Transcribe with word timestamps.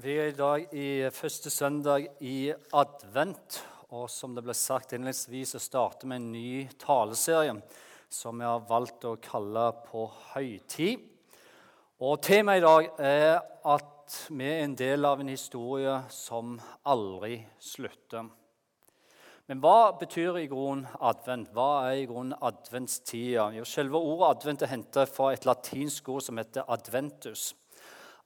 Vi 0.00 0.14
er 0.16 0.30
i 0.30 0.32
dag 0.32 0.70
i 0.72 1.10
første 1.12 1.50
søndag 1.52 2.06
i 2.24 2.48
advent. 2.72 3.58
Og 3.92 4.06
som 4.08 4.32
det 4.32 4.40
ble 4.46 4.54
sagt 4.56 4.94
innledningsvis, 4.96 5.52
så 5.52 5.60
starter 5.60 6.08
vi 6.08 6.16
en 6.16 6.30
ny 6.32 6.52
taleserie 6.80 7.58
som 8.08 8.40
vi 8.40 8.48
har 8.48 8.64
valgt 8.70 9.04
å 9.04 9.18
kalle 9.20 9.66
På 9.84 10.06
høytid. 10.32 11.04
Og 12.00 12.24
Temaet 12.24 12.62
i 12.62 12.64
dag 12.64 12.90
er 13.04 13.42
at 13.68 14.16
vi 14.32 14.48
er 14.48 14.64
en 14.64 14.80
del 14.80 15.04
av 15.04 15.20
en 15.20 15.28
historie 15.28 16.00
som 16.08 16.56
aldri 16.88 17.42
slutter. 17.60 18.32
Men 19.44 19.60
hva 19.60 19.92
betyr 20.00 20.40
i 20.40 20.48
grunnen 20.48 20.88
advent? 21.04 21.52
Hva 21.52 21.90
er 21.90 22.00
i 22.00 22.08
grunnen 22.08 22.38
adventstida? 22.40 23.50
Selve 23.68 24.00
ordet 24.00 24.38
advent 24.38 24.64
er 24.64 24.72
hentet 24.72 25.12
fra 25.12 25.34
et 25.34 25.44
latinsk 25.44 26.14
ord 26.16 26.24
som 26.24 26.40
heter 26.40 26.64
adventus. 26.64 27.50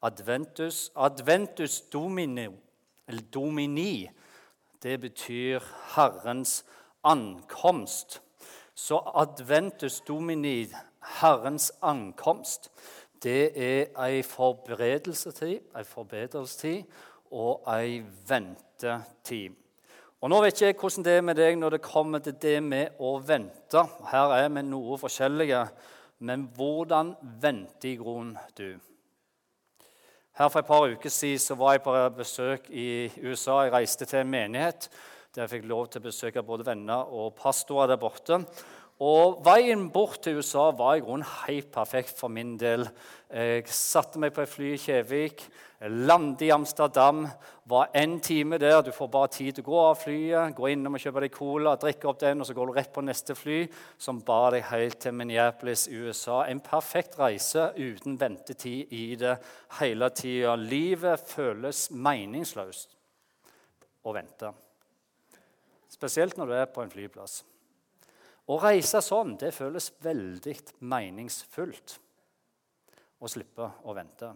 Adventus, 0.07 0.91
adventus 0.95 1.81
domini, 1.93 2.47
eller 3.09 3.23
domini, 3.35 4.09
det 4.83 5.01
betyr 5.01 5.61
Herrens 5.97 6.65
ankomst. 7.05 8.23
Så 8.75 9.01
adventus 9.15 10.01
domini, 10.01 10.67
Herrens 11.21 11.73
ankomst, 11.83 12.71
det 13.23 13.53
er 13.57 13.87
ei 14.07 14.23
forberedelsestid, 14.23 15.61
ei 15.77 15.85
forbedrelsestid 15.85 16.85
og 17.31 17.65
ei 17.73 18.03
ventetid. 18.29 19.57
Og 20.21 20.31
Nå 20.31 20.41
vet 20.43 20.57
ikke 20.57 20.67
jeg 20.67 20.77
hvordan 20.81 21.05
det 21.05 21.13
er 21.13 21.25
med 21.25 21.39
deg 21.39 21.59
når 21.59 21.77
det 21.77 21.83
kommer 21.85 22.23
til 22.25 22.37
det 22.43 22.57
med 22.65 23.01
å 23.03 23.17
vente. 23.21 23.83
Her 24.11 24.33
er 24.39 24.49
vi 24.49 24.63
noe 24.65 24.97
forskjellige. 24.99 25.67
Men 26.27 26.47
hvordan 26.57 27.13
venter 27.43 27.91
i 27.93 27.99
grunnen 28.01 28.39
du? 28.57 28.79
Her 30.37 30.51
For 30.53 30.61
et 30.61 30.67
par 30.69 30.83
uker 30.85 31.09
siden 31.09 31.57
var 31.57 31.73
jeg 31.73 31.81
på 31.81 31.93
besøk 32.13 32.67
i 32.69 33.09
USA. 33.25 33.63
Jeg 33.65 33.73
reiste 33.73 34.05
til 34.05 34.19
en 34.21 34.29
menighet 34.29 34.91
der 35.33 35.47
jeg 35.47 35.53
fikk 35.55 35.65
lov 35.71 35.87
til 35.89 36.03
å 36.03 36.05
besøke 36.11 36.43
både 36.45 36.67
venner 36.67 37.09
og 37.09 37.33
pastorer 37.39 37.89
der 37.89 38.01
borte. 38.01 38.43
Og 39.05 39.43
Veien 39.45 39.91
bort 39.93 40.23
til 40.25 40.39
USA 40.41 40.71
var 40.73 40.97
i 40.97 41.03
grunnen 41.05 41.27
helt 41.45 41.69
perfekt 41.73 42.17
for 42.17 42.33
min 42.33 42.55
del. 42.57 42.87
Jeg 43.29 43.67
satte 43.69 44.17
meg 44.17 44.33
på 44.33 44.41
et 44.41 44.49
fly 44.49 44.71
i 44.73 44.79
Kjevik, 44.81 45.43
landet 45.85 46.47
i 46.47 46.53
Amsterdam. 46.55 47.27
Var 47.69 47.91
en 48.01 48.15
time 48.25 48.57
der. 48.57 48.79
Du 48.81 48.89
får 48.97 49.11
bare 49.13 49.29
tid 49.35 49.59
til 49.59 49.67
å 49.67 49.69
gå 49.69 49.81
av 49.83 49.99
flyet, 50.01 50.55
gå 50.57 50.71
innom 50.73 50.97
og 50.97 51.03
kjøpe 51.03 51.27
deg 51.27 51.35
cola, 51.35 51.75
drikke 51.77 52.09
opp 52.09 52.23
den, 52.23 52.41
og 52.41 52.49
så 52.49 52.57
går 52.57 52.71
du 52.71 52.73
rett 52.79 52.93
på 52.95 53.05
neste 53.05 53.37
fly, 53.37 53.59
som 54.01 54.23
bar 54.25 54.57
deg 54.57 54.65
helt 54.71 54.97
til 55.03 55.13
Minneapolis, 55.19 55.89
USA. 55.93 56.47
En 56.49 56.63
perfekt 56.65 57.19
reise 57.21 57.67
uten 57.77 58.17
ventetid 58.17 58.95
i 58.97 59.11
det 59.21 59.35
hele 59.83 60.09
tida. 60.17 60.55
Livet 60.57 61.27
føles 61.35 61.91
meningsløst 61.93 62.97
å 64.09 64.17
vente. 64.17 64.55
Spesielt 65.93 66.41
når 66.41 66.49
du 66.49 66.57
er 66.57 66.73
på 66.73 66.81
en 66.81 66.95
flyplass. 66.95 67.43
Å 68.47 68.59
reise 68.63 69.03
sånn 69.03 69.35
det 69.41 69.55
føles 69.55 69.91
veldig 70.05 70.55
meningsfullt 70.87 71.97
å 73.19 73.31
slippe 73.31 73.67
å 73.83 73.95
vente. 73.97 74.29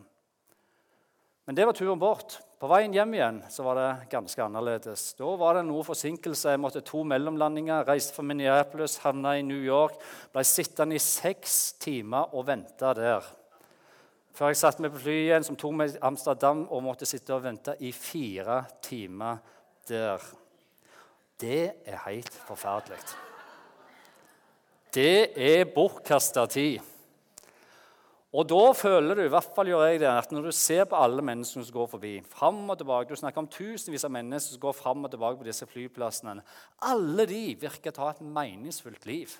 Men 1.46 1.56
det 1.58 1.66
var 1.66 1.74
turen 1.74 1.98
bort. 1.98 2.36
På 2.60 2.68
veien 2.70 2.92
hjem 2.94 3.14
igjen 3.16 3.38
så 3.50 3.64
var 3.66 3.78
det 3.78 4.08
ganske 4.12 4.42
annerledes. 4.44 5.06
Da 5.18 5.30
var 5.40 5.56
det 5.56 5.64
noe 5.66 5.82
forsinkelse. 5.86 6.52
Jeg 6.52 6.60
måtte 6.62 6.82
to 6.86 7.00
mellomlandinger, 7.08 7.86
reiste 7.88 8.14
fra 8.14 8.24
Minneapolis, 8.26 8.98
havna 9.02 9.36
i 9.38 9.46
New 9.46 9.62
York. 9.64 9.96
Ble 10.34 10.44
sittende 10.46 10.98
i 10.98 11.02
seks 11.02 11.56
timer 11.82 12.34
og 12.36 12.46
vente 12.50 12.92
der. 12.98 13.30
Før 14.36 14.52
jeg 14.52 14.60
satte 14.60 14.84
meg 14.84 14.94
på 14.94 15.02
flyet 15.06 15.24
igjen, 15.24 15.48
som 15.48 15.58
tok 15.58 15.74
meg 15.80 15.94
til 15.94 16.06
Amsterdam, 16.06 16.66
og 16.70 16.84
måtte 16.86 17.08
sitte 17.08 17.34
og 17.34 17.42
vente 17.48 17.74
i 17.82 17.90
fire 17.96 18.62
timer 18.84 19.42
der. 19.90 20.30
Det 21.40 21.64
er 21.88 22.04
helt 22.06 22.36
forferdelig. 22.46 23.00
Det 24.94 25.32
er 25.38 25.68
bortkasta 25.70 26.46
tid. 26.50 26.80
Og 28.30 28.46
da 28.46 28.62
føler 28.78 29.18
du, 29.18 29.24
i 29.24 29.30
hvert 29.30 29.54
fall 29.56 29.70
gjør 29.72 29.88
jeg 29.88 30.00
det, 30.04 30.10
at 30.10 30.30
når 30.30 30.44
du 30.46 30.52
ser 30.54 30.84
på 30.86 30.98
alle 30.98 31.22
menneskene 31.26 31.66
som 31.66 31.74
går 31.74 31.88
forbi 31.90 32.12
fram 32.22 32.60
og 32.70 32.78
tilbake, 32.78 33.10
Du 33.10 33.18
snakker 33.18 33.42
om 33.42 33.48
tusenvis 33.50 34.04
av 34.06 34.12
mennesker 34.14 34.54
som 34.54 34.60
går 34.60 34.72
fram 34.72 35.04
og 35.04 35.10
tilbake 35.10 35.38
på 35.38 35.48
disse 35.48 35.66
flyplassene. 35.66 36.42
Alle 36.86 37.26
de 37.26 37.56
virker 37.58 37.90
å 37.98 38.04
ha 38.06 38.10
et 38.14 38.22
meningsfullt 38.22 39.06
liv. 39.06 39.34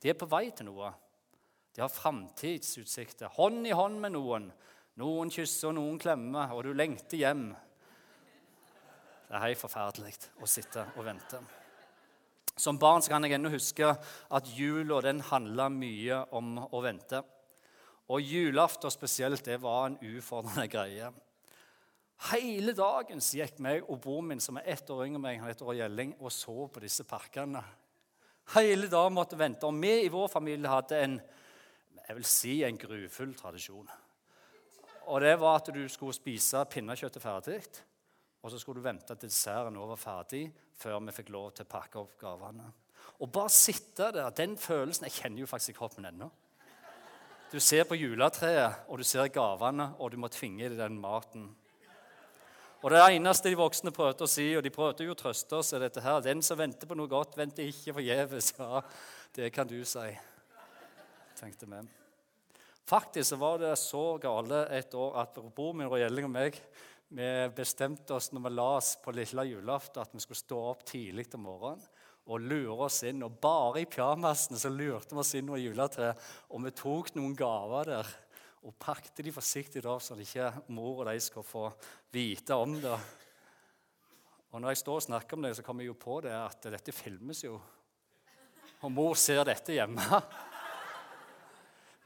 De 0.00 0.08
er 0.08 0.16
på 0.16 0.28
vei 0.32 0.48
til 0.50 0.70
noe. 0.70 0.92
De 1.76 1.84
har 1.84 1.92
framtidsutsikter. 1.92 3.28
Hånd 3.36 3.66
i 3.68 3.76
hånd 3.76 4.00
med 4.00 4.16
noen. 4.16 4.48
Noen 4.96 5.28
kysser, 5.28 5.68
og 5.68 5.76
noen 5.76 5.98
klemmer, 6.00 6.54
og 6.56 6.64
du 6.64 6.72
lengter 6.72 7.20
hjem. 7.20 7.50
Det 9.28 9.36
er 9.36 9.44
helt 9.44 9.60
forferdelig 9.60 10.16
å 10.40 10.48
sitte 10.48 10.86
og 10.96 11.04
vente. 11.04 11.42
Som 12.56 12.78
barn 12.80 13.04
kan 13.04 13.24
jeg 13.24 13.36
ennå 13.36 13.52
huske 13.52 13.90
at 13.92 14.50
jula 14.56 15.02
den 15.04 15.20
handla 15.20 15.68
mye 15.68 16.22
om 16.36 16.56
å 16.64 16.80
vente. 16.84 17.20
Og 18.08 18.22
julaften 18.22 18.92
spesielt, 18.92 19.44
det 19.44 19.58
var 19.60 19.90
en 19.90 19.98
ufordrende 20.00 20.68
greie. 20.74 21.10
Hele 22.30 22.72
dagen 22.72 23.20
gikk 23.20 23.58
meg 23.60 23.84
og 23.84 24.00
broren 24.00 24.30
min, 24.30 24.40
som 24.40 24.56
er 24.56 24.70
ett 24.72 24.88
år 24.88 25.04
yngre 25.04 25.18
enn 25.18 25.26
meg, 25.26 25.40
han 25.42 25.50
heter 25.52 25.74
Gjelling, 25.76 26.14
og 26.16 26.32
så 26.32 26.68
på 26.72 26.80
disse 26.80 27.04
parkene. 27.04 27.60
Hele 28.54 28.88
dagen 28.88 29.18
måtte 29.18 29.36
vente. 29.36 29.68
Og 29.68 29.76
vi 29.82 30.06
i 30.06 30.12
vår 30.12 30.30
familie 30.32 30.70
hadde 30.70 31.02
en 31.02 31.18
jeg 32.06 32.14
vil 32.14 32.26
si 32.30 32.52
en 32.62 32.78
grufull 32.78 33.32
tradisjon. 33.34 33.88
Og 35.10 35.20
det 35.22 35.34
var 35.40 35.58
at 35.58 35.72
du 35.74 35.82
skulle 35.90 36.14
spise 36.14 36.62
pinnekjøttet 36.70 37.22
ferdig. 37.22 37.58
Og 38.42 38.52
så 38.52 38.60
skulle 38.62 38.78
du 38.78 38.86
vente 38.86 39.14
til 39.14 39.28
desserten 39.28 39.78
var 39.80 39.98
ferdig 39.98 40.44
før 40.80 40.98
vi 41.06 41.14
fikk 41.16 41.30
lov 41.34 41.52
til 41.56 41.66
å 41.66 41.70
pakke 41.70 42.00
opp 42.00 42.16
gavene. 42.20 42.66
Og 43.22 43.30
bare 43.32 43.52
sitte 43.52 44.10
der, 44.12 44.32
den 44.36 44.56
følelsen 44.60 45.06
Jeg 45.08 45.22
kjenner 45.22 45.44
jo 45.44 45.48
faktisk 45.48 45.72
i 45.72 45.78
kroppen 45.78 46.08
ennå. 46.08 46.28
Du 47.52 47.60
ser 47.62 47.86
på 47.86 47.96
juletreet, 47.96 48.82
og 48.90 48.98
du 48.98 49.04
ser 49.06 49.30
gavene, 49.32 49.92
og 49.98 50.10
du 50.12 50.18
må 50.20 50.28
tvinge 50.28 50.66
i 50.66 50.76
den 50.76 50.98
maten. 51.00 51.46
Og 52.82 52.90
Det 52.92 53.00
eneste 53.00 53.50
de 53.50 53.58
voksne 53.58 53.90
prøvde 53.94 54.26
å 54.26 54.30
si, 54.30 54.50
og 54.56 54.62
de 54.62 54.70
prøvde 54.74 55.06
jo 55.06 55.14
å 55.14 55.18
trøste 55.18 55.56
oss, 55.58 55.72
er 55.72 55.86
dette 55.86 56.02
her. 56.04 56.20
Den 56.22 56.42
som 56.44 56.58
venter 56.58 56.86
på 56.86 56.98
noe 56.98 57.10
godt, 57.10 57.38
venter 57.38 57.66
ikke 57.66 57.96
forgjeves. 57.96 58.52
Ja, 58.58 58.82
det 59.34 59.52
kan 59.54 59.68
du 59.70 59.78
si, 59.84 60.10
tenkte 61.38 61.70
vi. 61.70 61.80
Faktisk 62.86 63.32
så 63.32 63.38
var 63.40 63.58
det 63.58 63.72
så 63.80 64.04
gale 64.22 64.66
et 64.76 64.94
år 64.94 65.16
at 65.22 65.38
broren 65.56 65.80
min 65.80 65.88
og 65.88 65.98
Gjelling 65.98 66.28
og 66.28 66.34
meg 66.36 66.60
vi 67.08 67.28
bestemte 67.54 68.16
oss 68.16 68.32
når 68.32 68.48
vi 68.48 68.52
la 68.56 68.66
oss 68.80 68.96
på 69.02 69.14
lille 69.14 69.44
julaften, 69.46 70.02
at 70.02 70.14
vi 70.14 70.22
skulle 70.24 70.40
stå 70.40 70.60
opp 70.72 70.84
tidlig 70.88 71.28
om 71.36 71.46
morgenen 71.46 71.84
og 72.26 72.42
lure 72.42 72.88
oss 72.88 73.02
inn. 73.06 73.22
Og 73.22 73.38
bare 73.42 73.84
i 73.84 73.90
pyjamasene 73.90 74.58
så 74.58 74.70
lurte 74.72 75.14
vi 75.14 75.22
oss 75.22 75.34
inn 75.38 75.46
under 75.46 75.62
juletreet, 75.62 76.24
og 76.50 76.64
vi 76.64 76.74
tok 76.74 77.12
noen 77.14 77.36
gaver 77.38 77.92
der 77.92 78.14
og 78.66 78.74
pakte 78.82 79.22
de 79.22 79.30
forsiktig 79.30 79.84
opp, 79.86 80.02
så 80.02 80.16
ikke 80.18 80.50
mor 80.74 81.04
og 81.04 81.06
de 81.06 81.20
skal 81.22 81.44
få 81.46 81.68
vite 82.10 82.56
om 82.58 82.74
det. 82.82 82.96
Og 84.50 84.60
Når 84.60 84.72
jeg 84.72 84.80
står 84.80 84.98
og 84.98 85.04
snakker 85.06 85.36
om 85.36 85.46
det, 85.46 85.54
så 85.56 85.62
kommer 85.62 85.84
jeg 85.84 85.92
jo 85.92 86.00
på 86.00 86.18
det 86.24 86.32
at 86.34 86.66
dette 86.72 86.94
filmes 86.94 87.44
jo. 87.44 87.60
Og 88.82 88.90
mor 88.90 89.14
ser 89.14 89.44
dette 89.46 89.76
hjemme. 89.76 90.02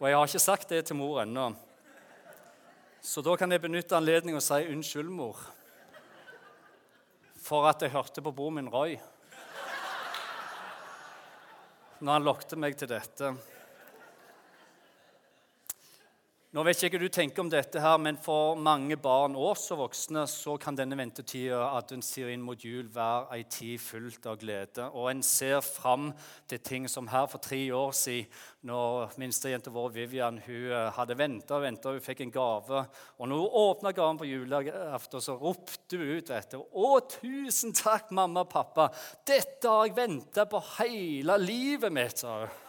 Og 0.01 0.09
jeg 0.09 0.17
har 0.17 0.29
ikke 0.29 0.43
sagt 0.43 0.69
det 0.73 0.85
til 0.89 0.97
mor 0.97 1.23
ennå. 1.23 1.51
Så 3.01 3.23
da 3.25 3.33
kan 3.41 3.53
jeg 3.53 3.63
benytte 3.65 3.97
anledningen 3.97 4.41
å 4.41 4.45
si 4.45 4.61
unnskyld, 4.69 5.09
mor, 5.09 5.39
for 7.41 7.65
at 7.71 7.81
jeg 7.81 7.95
hørte 7.95 8.23
på 8.23 8.33
broren 8.37 8.61
min 8.61 8.69
Roy 8.73 8.99
når 12.01 12.13
han 12.15 12.25
lokte 12.25 12.57
meg 12.57 12.77
til 12.81 12.89
dette. 12.89 13.33
Nå 16.51 16.65
vet 16.67 16.81
jeg 16.83 16.91
ikke 16.91 16.99
hva 16.99 17.07
du 17.07 17.13
tenker 17.15 17.43
om 17.45 17.51
dette, 17.53 17.79
her, 17.79 17.99
men 18.03 18.17
for 18.19 18.57
mange 18.59 18.97
barn 18.99 19.37
og 19.39 19.53
også 19.53 19.77
voksne 19.79 20.25
så 20.27 20.57
kan 20.59 20.75
denne 20.75 20.97
ventetida 20.99 21.61
adventstida 21.77 22.33
inn 22.35 22.43
mot 22.43 22.59
jul 22.67 22.89
være 22.91 23.37
ei 23.37 23.45
tid 23.47 23.79
fullt 23.79 24.27
av 24.27 24.41
glede. 24.41 24.89
Og 24.91 25.13
en 25.13 25.23
ser 25.23 25.61
fram 25.63 26.09
til 26.51 26.59
ting 26.67 26.91
som 26.91 27.07
her 27.13 27.31
for 27.31 27.39
tre 27.39 27.61
år 27.71 27.95
siden, 27.95 28.35
når 28.67 29.15
minstejenta 29.23 29.71
vår 29.71 29.95
Vivian 29.95 30.43
hun 30.43 30.75
eh, 30.75 30.91
hadde 30.99 31.21
venta 31.23 31.61
og 31.61 31.69
venta, 31.69 31.95
hun 31.95 32.03
fikk 32.03 32.27
en 32.27 32.35
gave. 32.35 32.83
Og 33.23 33.31
når 33.31 33.45
hun 33.47 33.57
åpna 33.63 33.95
gaven 33.95 34.19
på 34.19 34.33
julaften, 34.33 35.23
så 35.23 35.39
ropte 35.39 36.03
hun 36.03 36.15
ut 36.19 36.35
dette. 36.35 36.59
'Å, 36.59 36.93
tusen 37.15 37.79
takk, 37.79 38.11
mamma 38.11 38.43
og 38.43 38.51
pappa. 38.51 38.91
Dette 39.23 39.71
har 39.71 39.87
jeg 39.87 40.01
venta 40.03 40.51
på 40.51 40.67
hele 40.83 41.39
livet 41.47 41.95
mitt', 41.95 42.27
sa 42.27 42.41
hun. 42.43 42.63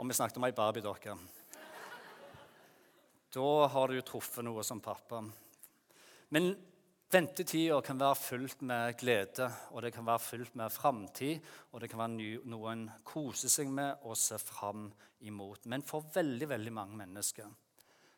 Og 0.00 0.08
vi 0.08 0.16
snakket 0.16 0.40
om 0.40 0.48
ei 0.48 0.56
Barbie-dokke. 0.56 1.35
Da 3.36 3.66
har 3.68 3.92
du 3.92 3.98
truffet 4.00 4.44
noe 4.46 4.62
som 4.64 4.78
pappa. 4.80 5.18
Men 6.32 6.54
ventetida 7.12 7.82
kan 7.84 7.98
være 8.00 8.16
fullt 8.16 8.62
med 8.64 8.94
glede, 8.96 9.50
og 9.76 9.84
det 9.84 9.90
kan 9.92 10.06
være 10.06 10.22
fullt 10.24 10.54
med 10.56 10.72
framtid, 10.72 11.50
og 11.72 11.82
det 11.82 11.90
kan 11.92 12.00
være 12.00 12.46
noe 12.48 12.72
en 12.72 12.86
koser 13.04 13.52
seg 13.52 13.68
med 13.68 14.06
og 14.08 14.16
ser 14.16 14.40
fram 14.40 14.86
imot. 15.28 15.68
Men 15.68 15.84
for 15.84 16.08
veldig, 16.14 16.48
veldig 16.54 16.72
mange 16.72 16.96
mennesker 17.02 17.52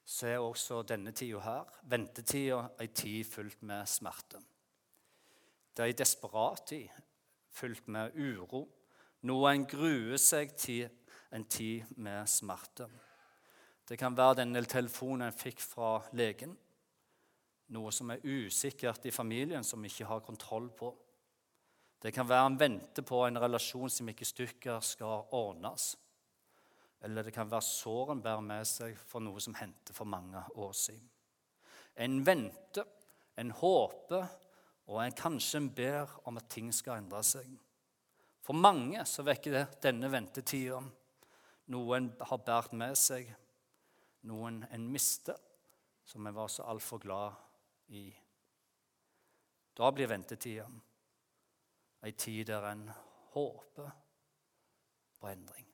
så 0.08 0.30
er 0.30 0.38
også 0.38 0.84
denne 0.88 1.10
tida 1.12 1.42
her, 1.44 1.66
ventetida, 1.90 2.62
ei 2.80 2.86
tid 2.94 3.26
fullt 3.28 3.66
med 3.66 3.90
smerte. 3.90 4.38
Det 5.74 5.82
er 5.82 5.90
ei 5.90 5.98
desperat 5.98 6.62
tid, 6.70 6.94
fullt 7.58 7.90
med 7.90 8.14
uro, 8.14 8.62
noe 9.26 9.50
en 9.50 9.66
gruer 9.66 10.16
seg 10.22 10.54
til 10.56 10.86
en 11.34 11.44
tid 11.50 11.90
med 11.98 12.22
smerte. 12.30 12.86
Det 13.88 13.96
kan 13.96 14.16
være 14.16 14.42
den 14.42 14.64
telefonen 14.68 15.30
en 15.30 15.36
fikk 15.36 15.62
fra 15.64 15.94
legen, 16.12 16.52
noe 17.72 17.92
som 17.92 18.10
er 18.12 18.24
usikkert 18.24 19.06
i 19.08 19.12
familien, 19.12 19.64
som 19.64 19.80
vi 19.80 19.88
ikke 19.88 20.08
har 20.10 20.24
kontroll 20.24 20.68
på. 20.76 20.90
Det 21.98 22.12
kan 22.14 22.28
være 22.28 22.50
en 22.50 22.58
vente 22.60 23.02
på 23.02 23.22
en 23.24 23.40
relasjon 23.40 23.90
som 23.90 24.08
ikke 24.12 24.28
stykker 24.28 24.84
skal 24.84 25.32
ordnes. 25.34 25.94
Eller 27.00 27.24
det 27.24 27.32
kan 27.32 27.48
være 27.50 27.64
sår 27.64 28.12
en 28.12 28.22
bærer 28.22 28.44
med 28.44 28.68
seg 28.68 28.98
for 29.08 29.24
noe 29.24 29.40
som 29.40 29.56
hendte 29.56 29.96
for 29.96 30.08
mange 30.08 30.42
år 30.58 30.76
siden. 30.76 31.08
En 31.98 32.20
venter, 32.26 32.84
en 33.40 33.50
håper, 33.50 34.28
og 34.88 35.02
en 35.02 35.16
kanskje 35.16 35.62
en 35.62 35.72
ber 35.74 36.12
om 36.28 36.38
at 36.40 36.48
ting 36.52 36.70
skal 36.72 37.00
endre 37.00 37.24
seg. 37.26 37.48
For 38.44 38.56
mange 38.56 39.02
så 39.08 39.24
vekker 39.26 39.54
det 39.54 39.66
denne 39.84 40.08
ventetida 40.12 40.80
noe 41.72 41.98
en 41.98 42.12
har 42.30 42.40
båret 42.46 42.72
med 42.78 42.96
seg, 42.96 43.28
noen 44.26 44.64
en 44.70 44.88
mister, 44.90 45.36
som 46.04 46.26
en 46.26 46.34
var 46.34 46.48
så 46.48 46.66
altfor 46.66 46.98
glad 46.98 47.32
i. 47.94 48.08
Da 49.76 49.90
blir 49.92 50.10
ventetida 50.10 50.66
ei 52.02 52.12
tid 52.12 52.46
der 52.46 52.66
en 52.70 52.90
håper 53.32 53.90
på 55.18 55.28
endring. 55.28 55.66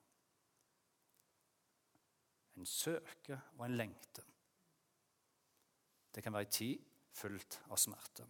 En 2.56 2.66
søker 2.66 3.40
og 3.58 3.66
en 3.66 3.76
lengter. 3.76 4.24
Det 6.14 6.22
kan 6.22 6.32
være 6.32 6.46
en 6.46 6.56
tid 6.56 6.78
fullt 7.14 7.60
av 7.68 7.78
smerte. 7.78 8.26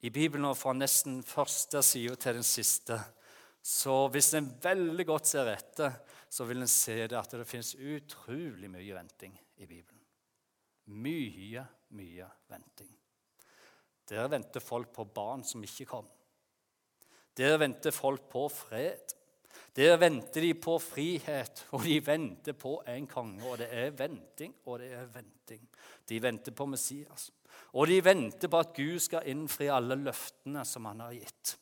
I 0.00 0.10
Bibelen, 0.10 0.48
og 0.48 0.56
fra 0.56 0.72
nesten 0.72 1.22
første 1.22 1.82
side 1.84 2.16
til 2.16 2.38
den 2.40 2.46
siste, 2.46 2.96
så 3.62 4.06
hvis 4.08 4.32
en 4.38 4.48
veldig 4.62 5.04
godt 5.08 5.28
ser 5.28 5.50
etter, 5.52 5.98
så 6.30 6.46
vil 6.48 6.62
en 6.62 6.70
se 6.70 6.96
det 7.10 7.18
at 7.18 7.34
det 7.34 7.48
finnes 7.48 7.74
utrolig 7.76 8.70
mye 8.72 8.96
venting 8.96 9.34
i 9.60 9.66
Bibelen. 9.66 10.00
Mye, 10.90 11.64
mye 11.94 12.28
venting. 12.50 12.90
Der 14.10 14.30
venter 14.30 14.62
folk 14.64 14.90
på 14.94 15.06
barn 15.14 15.44
som 15.46 15.62
ikke 15.62 15.86
kom. 15.92 16.08
Der 17.36 17.58
venter 17.60 17.94
folk 17.94 18.26
på 18.30 18.48
fred. 18.50 19.14
Der 19.76 19.96
venter 20.00 20.42
de 20.42 20.54
på 20.58 20.78
frihet, 20.82 21.64
og 21.74 21.84
de 21.86 22.00
venter 22.02 22.56
på 22.58 22.80
en 22.90 23.06
konge. 23.06 23.44
Og 23.46 23.58
det 23.60 23.68
er 23.70 23.92
venting, 23.94 24.54
og 24.66 24.80
det 24.82 24.90
er 24.98 25.06
venting. 25.14 25.62
De 26.08 26.18
venter 26.22 26.54
på 26.56 26.66
Messias. 26.66 27.28
Og 27.78 27.86
de 27.86 28.00
venter 28.02 28.50
på 28.50 28.58
at 28.58 28.74
Gud 28.74 28.98
skal 29.02 29.28
innfri 29.30 29.68
alle 29.70 29.98
løftene 30.00 30.64
som 30.66 30.88
han 30.90 31.04
har 31.04 31.14
gitt. 31.14 31.54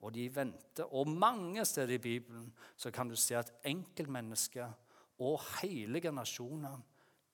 Og 0.00 0.14
de 0.14 0.28
venter. 0.34 0.94
Og 0.94 1.08
mange 1.08 1.64
steder 1.64 1.94
i 1.94 1.98
Bibelen 1.98 2.52
så 2.76 2.90
kan 2.90 3.08
du 3.08 3.16
se 3.16 3.36
at 3.36 3.52
enkeltmennesker 3.66 4.70
og 5.18 5.40
hele 5.62 6.00
generasjoner 6.00 6.78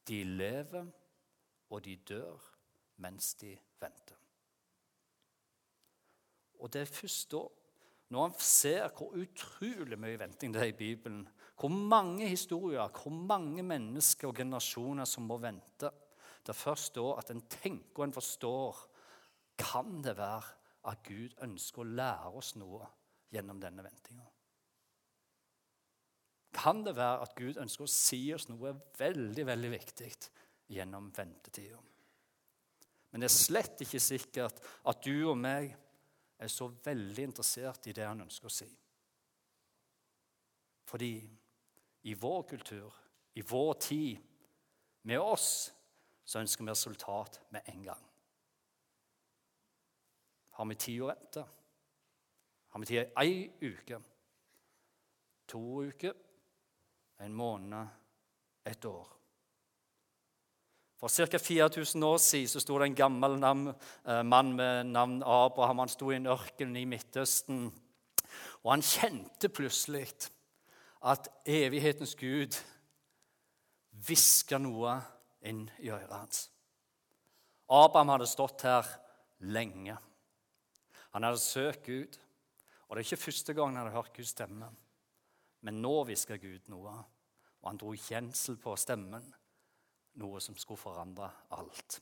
de 0.08 0.24
lever, 0.24 0.86
og 1.70 1.84
de 1.84 1.96
dør 1.96 2.40
mens 2.96 3.34
de 3.34 3.56
venter. 3.80 4.16
Og 6.60 6.72
det 6.72 6.80
er 6.80 6.88
først 6.88 7.32
da 7.32 7.42
når 8.12 8.28
han 8.28 8.34
ser 8.38 8.90
hvor 8.94 9.16
utrolig 9.16 9.96
mye 9.98 10.18
venting 10.20 10.52
det 10.54 10.60
er 10.62 10.70
i 10.70 10.76
Bibelen, 10.76 11.24
hvor 11.58 11.72
mange 11.72 12.28
historier, 12.28 12.88
hvor 12.88 13.10
mange 13.10 13.62
mennesker 13.62 14.28
og 14.28 14.36
generasjoner 14.38 15.08
som 15.08 15.26
må 15.26 15.38
vente, 15.42 15.90
det 16.44 16.52
er 16.52 16.58
først 16.60 16.94
da 16.94 17.14
at 17.18 17.32
en 17.32 17.40
tenker 17.50 18.02
og 18.02 18.04
en 18.04 18.14
forstår 18.14 18.82
kan 19.58 20.02
det 20.04 20.16
være 20.18 20.42
at 20.90 21.02
Gud 21.06 21.34
ønsker 21.44 21.82
å 21.82 21.88
lære 21.88 22.32
oss 22.38 22.54
noe 22.60 22.86
gjennom 23.32 23.60
denne 23.62 23.84
ventinga. 23.84 24.26
Kan 26.54 26.84
det 26.86 26.94
være 26.96 27.24
at 27.24 27.34
Gud 27.36 27.58
ønsker 27.60 27.86
å 27.86 27.90
si 27.90 28.20
oss 28.34 28.46
noe 28.50 28.74
veldig 28.98 29.46
veldig 29.48 29.70
viktig 29.72 30.10
gjennom 30.70 31.10
ventetida? 31.16 31.80
Men 33.10 33.22
det 33.22 33.30
er 33.30 33.34
slett 33.34 33.82
ikke 33.84 34.02
sikkert 34.02 34.60
at 34.90 35.02
du 35.06 35.14
og 35.30 35.38
meg 35.38 35.72
er 36.38 36.50
så 36.50 36.68
veldig 36.84 37.28
interessert 37.30 37.86
i 37.86 37.94
det 37.94 38.06
han 38.06 38.24
ønsker 38.24 38.50
å 38.50 38.54
si. 38.54 38.68
Fordi 40.90 41.14
i 42.10 42.14
vår 42.20 42.42
kultur, 42.50 42.96
i 43.34 43.42
vår 43.42 43.72
tid, 43.82 44.18
med 45.04 45.20
oss, 45.20 45.48
så 46.24 46.40
ønsker 46.40 46.64
vi 46.64 46.70
resultat 46.70 47.40
med 47.52 47.66
en 47.72 47.86
gang. 47.90 48.04
Har 50.54 50.68
vi 50.70 50.76
tid 50.78 51.02
å 51.02 51.10
vente? 51.10 51.44
Har 52.74 52.82
vi 52.82 52.90
tid 52.90 53.16
ei 53.20 53.34
uke? 53.62 53.98
To 55.50 55.60
uker? 55.82 56.14
En 57.22 57.34
måned? 57.34 58.00
Et 58.64 58.84
år? 58.88 59.10
For 60.96 61.26
ca. 61.28 61.38
4000 61.38 62.02
år 62.02 62.18
siden 62.22 62.48
så 62.48 62.62
sto 62.62 62.78
det 62.78 62.86
en 62.88 62.96
gammel 62.96 63.34
eh, 63.44 64.22
mann 64.22 64.54
med 64.56 64.86
navn 64.86 65.22
Abraham. 65.22 65.82
Han 65.82 65.92
sto 65.92 66.12
i 66.12 66.16
en 66.16 66.30
ørken 66.32 66.76
i 66.76 66.86
Midtøsten. 66.88 67.66
Og 68.62 68.70
han 68.72 68.82
kjente 68.82 69.50
plutselig 69.52 70.06
at 71.04 71.28
evighetens 71.44 72.14
Gud 72.16 72.56
hviska 74.06 74.58
noe 74.58 74.96
inn 75.44 75.66
i 75.84 75.92
øret 75.92 76.14
hans. 76.14 76.46
Abraham 77.68 78.14
hadde 78.14 78.30
stått 78.30 78.64
her 78.64 78.88
lenge. 79.44 79.98
Han 81.14 81.26
hadde 81.26 81.40
søkt 81.40 81.86
Gud. 81.86 82.18
Og 82.88 82.96
det 82.96 83.02
er 83.02 83.06
ikke 83.08 83.24
første 83.24 83.54
gang 83.56 83.72
han 83.72 83.84
hadde 83.84 83.96
hørt 83.96 84.16
Guds 84.16 84.34
stemme. 84.34 84.68
Men 85.64 85.80
nå 85.80 85.94
hviska 86.04 86.36
Gud 86.42 86.68
noe, 86.68 86.92
og 87.62 87.70
han 87.70 87.78
dro 87.80 87.94
kjensel 87.96 88.58
på 88.60 88.74
stemmen 88.76 89.24
noe 90.20 90.42
som 90.42 90.56
skulle 90.58 90.78
forandre 90.78 91.30
alt. 91.56 91.96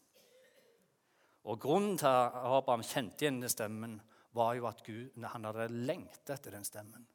Og 1.49 1.61
Grunnen 1.63 1.95
til 1.99 2.09
at 2.09 2.35
Abraham 2.35 2.83
kjente 2.87 3.25
igjen 3.25 3.41
den 3.43 3.53
stemmen, 3.53 4.01
var 4.33 4.55
jo 4.57 4.67
at 4.69 4.83
Gud, 4.87 5.15
han 5.23 5.45
hadde 5.45 5.69
lengtet 5.87 6.35
etter 6.35 6.55
den 6.57 6.65
stemmen. 6.65 7.07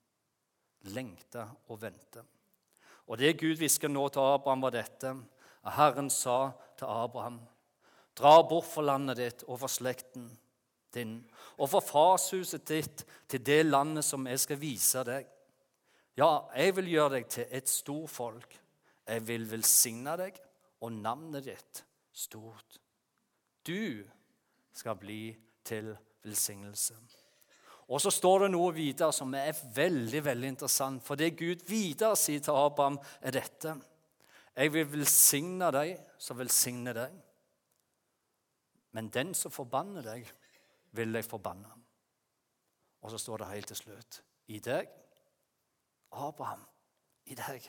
Lengta 0.94 1.48
og 1.68 1.82
vente. 1.82 2.24
Og 3.08 3.18
det 3.18 3.38
Gud 3.40 3.58
hvisket 3.58 3.92
nå 3.92 4.04
til 4.14 4.22
Abraham, 4.36 4.64
var 4.64 4.76
dette. 4.76 5.14
Herren 5.78 6.12
sa 6.14 6.52
til 6.78 6.88
Abraham.: 6.88 7.40
Dra 8.16 8.42
bort 8.48 8.68
for 8.70 8.86
landet 8.86 9.18
ditt 9.18 9.44
og 9.48 9.60
for 9.64 9.72
slekten 9.72 10.30
din, 10.96 11.18
og 11.58 11.70
fra 11.72 11.82
farshuset 11.84 12.68
ditt 12.70 13.04
til 13.30 13.44
det 13.46 13.66
landet 13.66 14.06
som 14.06 14.28
jeg 14.28 14.40
skal 14.40 14.62
vise 14.62 15.04
deg. 15.08 15.28
Ja, 16.18 16.48
jeg 16.56 16.76
vil 16.78 16.90
gjøre 16.96 17.18
deg 17.18 17.28
til 17.30 17.46
et 17.54 17.70
stort 17.70 18.10
folk. 18.10 18.58
Jeg 19.08 19.28
vil 19.28 19.46
velsigne 19.52 20.16
deg 20.20 20.40
og 20.82 20.92
navnet 20.94 21.46
ditt 21.46 21.84
stort. 22.14 22.80
Du 23.68 24.04
skal 24.74 24.98
bli 24.98 25.22
til 25.68 25.94
velsignelse. 26.26 26.98
Og 27.88 28.02
så 28.04 28.12
står 28.12 28.44
det 28.44 28.50
noe 28.52 28.74
videre 28.76 29.14
som 29.16 29.32
er 29.38 29.56
veldig 29.76 30.24
veldig 30.26 30.50
interessant. 30.56 31.04
For 31.06 31.20
det 31.20 31.38
Gud 31.40 31.64
videre 31.70 32.18
sier 32.20 32.44
til 32.44 32.58
Abraham, 32.58 33.00
er 33.22 33.38
dette. 33.38 33.78
Jeg 34.58 34.74
vil 34.74 34.90
velsigne 34.92 35.70
deg 35.72 35.94
som 36.20 36.40
velsigner 36.40 36.98
deg. 36.98 37.16
Men 38.98 39.12
den 39.14 39.34
som 39.38 39.54
forbanner 39.54 40.04
deg, 40.04 40.28
vil 40.98 41.14
jeg 41.16 41.26
forbanne. 41.26 41.70
Og 43.02 43.14
så 43.14 43.22
står 43.22 43.44
det 43.44 43.52
helt 43.54 43.72
til 43.72 43.82
slutt 43.84 44.22
I 44.52 44.60
deg, 44.64 44.90
Abraham, 46.12 46.64
i 47.28 47.36
deg 47.38 47.68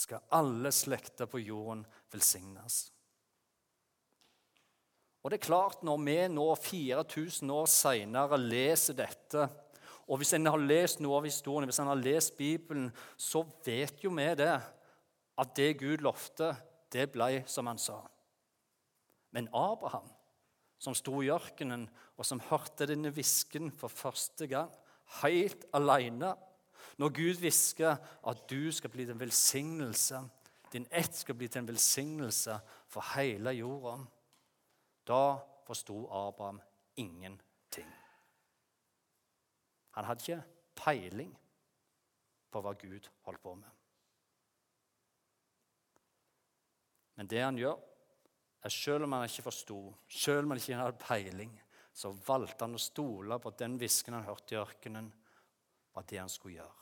skal 0.00 0.24
alle 0.32 0.72
slekter 0.72 1.28
på 1.28 1.42
jorden 1.42 1.82
velsignes. 2.12 2.86
Og 5.20 5.30
det 5.30 5.40
er 5.40 5.46
klart, 5.46 5.82
Når 5.82 5.98
vi 6.04 6.28
nå 6.28 6.54
4000 6.54 7.50
år 7.50 7.66
seinere 7.66 8.38
leser 8.38 8.94
dette 8.94 9.48
og 10.08 10.16
Hvis 10.18 10.32
en 10.32 10.46
har 10.46 10.58
lest 10.58 11.00
noe 11.00 11.20
av 11.20 11.24
historien, 11.24 11.68
hvis 11.68 11.78
en 11.78 11.86
har 11.86 11.94
lest 11.94 12.36
Bibelen, 12.36 12.90
så 13.16 13.44
vet 13.64 14.02
jo 14.02 14.10
vi 14.10 14.24
det, 14.34 14.56
at 15.38 15.52
det 15.56 15.78
Gud 15.78 16.02
lovte, 16.02 16.56
det 16.92 17.12
ble 17.12 17.44
som 17.46 17.66
han 17.70 17.78
sa. 17.78 18.00
Men 19.30 19.46
Abraham, 19.54 20.10
som 20.80 20.96
sto 20.96 21.20
i 21.22 21.30
ørkenen, 21.32 21.84
og 22.16 22.26
som 22.26 22.40
hørte 22.48 22.88
denne 22.88 23.12
hvisken 23.12 23.68
for 23.72 23.92
første 23.92 24.48
gang, 24.48 24.70
helt 25.20 25.66
alene 25.76 26.34
når 27.00 27.12
Gud 27.16 27.40
hvisker 27.40 27.96
at 28.28 28.44
du 28.50 28.72
skal 28.72 28.90
bli 28.90 29.04
til 29.04 29.14
en 29.14 29.20
velsignelse, 29.20 30.20
din 30.72 30.86
ett 30.90 31.16
skal 31.16 31.34
bli 31.34 31.48
til 31.48 31.62
en 31.62 31.68
velsignelse 31.68 32.58
for 32.88 33.04
hele 33.14 33.54
jorda, 33.56 33.96
da 35.08 35.22
forsto 35.66 36.06
Abraham 36.06 36.60
ingenting. 36.96 37.92
Han 39.90 40.04
hadde 40.04 40.22
ikke 40.22 40.42
peiling 40.84 41.32
på 42.50 42.62
hva 42.62 42.72
Gud 42.78 43.08
holdt 43.26 43.42
på 43.42 43.54
med. 43.54 43.68
Men 47.16 47.26
det 47.26 47.42
han 47.42 47.58
gjør, 47.58 47.76
er 48.62 48.74
selv 48.74 49.06
om 49.06 49.16
han 49.16 49.28
ikke 49.28 49.46
forsto, 49.46 49.78
selv 50.08 50.44
om 50.44 50.54
han 50.54 50.60
ikke 50.60 50.80
hadde 50.80 51.04
peiling, 51.04 51.54
så 51.92 52.12
valgte 52.26 52.66
han 52.66 52.76
å 52.76 52.82
stole 52.82 53.38
på 53.40 53.50
at 53.50 53.62
den 53.62 53.78
hvisken 53.80 54.16
han 54.16 54.28
hørte 54.28 54.54
i 54.54 54.60
ørkenen, 54.60 55.08
var 55.94 56.06
det 56.08 56.20
han 56.20 56.30
skulle 56.30 56.60
gjøre. 56.60 56.76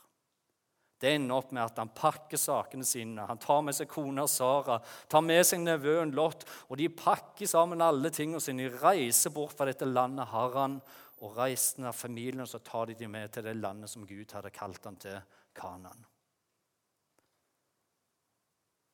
Det 0.99 1.13
ender 1.15 1.39
opp 1.39 1.53
med 1.55 1.63
at 1.63 1.77
han 1.79 1.91
pakker 1.95 2.39
sakene 2.39 2.83
sine. 2.83 3.23
Han 3.23 3.39
tar 3.39 3.61
med 3.63 3.75
seg 3.77 3.87
kona 3.87 4.25
Sara, 4.27 4.81
tar 5.07 5.23
med 5.23 5.45
seg 5.47 5.61
nevøen 5.63 6.11
Lot, 6.11 6.43
og 6.67 6.75
de 6.81 6.89
pakker 6.91 7.47
sammen 7.47 7.79
alle 7.81 8.11
tingene 8.11 8.43
sine. 8.43 8.67
De 8.67 8.81
reiser 8.83 9.31
bort 9.31 9.55
fra 9.55 9.69
dette 9.69 9.87
landet 9.87 10.27
Haran, 10.33 10.75
og 11.23 11.39
resten 11.39 11.87
av 11.87 11.95
familien, 11.95 12.47
så 12.47 12.59
tar 12.63 12.91
de 12.91 12.97
dem 12.99 13.15
med 13.15 13.31
til 13.31 13.47
det 13.47 13.55
landet 13.59 13.91
som 13.91 14.05
Gud 14.07 14.35
hadde 14.35 14.51
kalt 14.55 14.85
ham 14.87 14.99
til, 14.99 15.19
Kanan. 15.55 16.03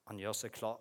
Han 0.09 0.21
gjør 0.21 0.37
seg 0.37 0.53
klar. 0.53 0.77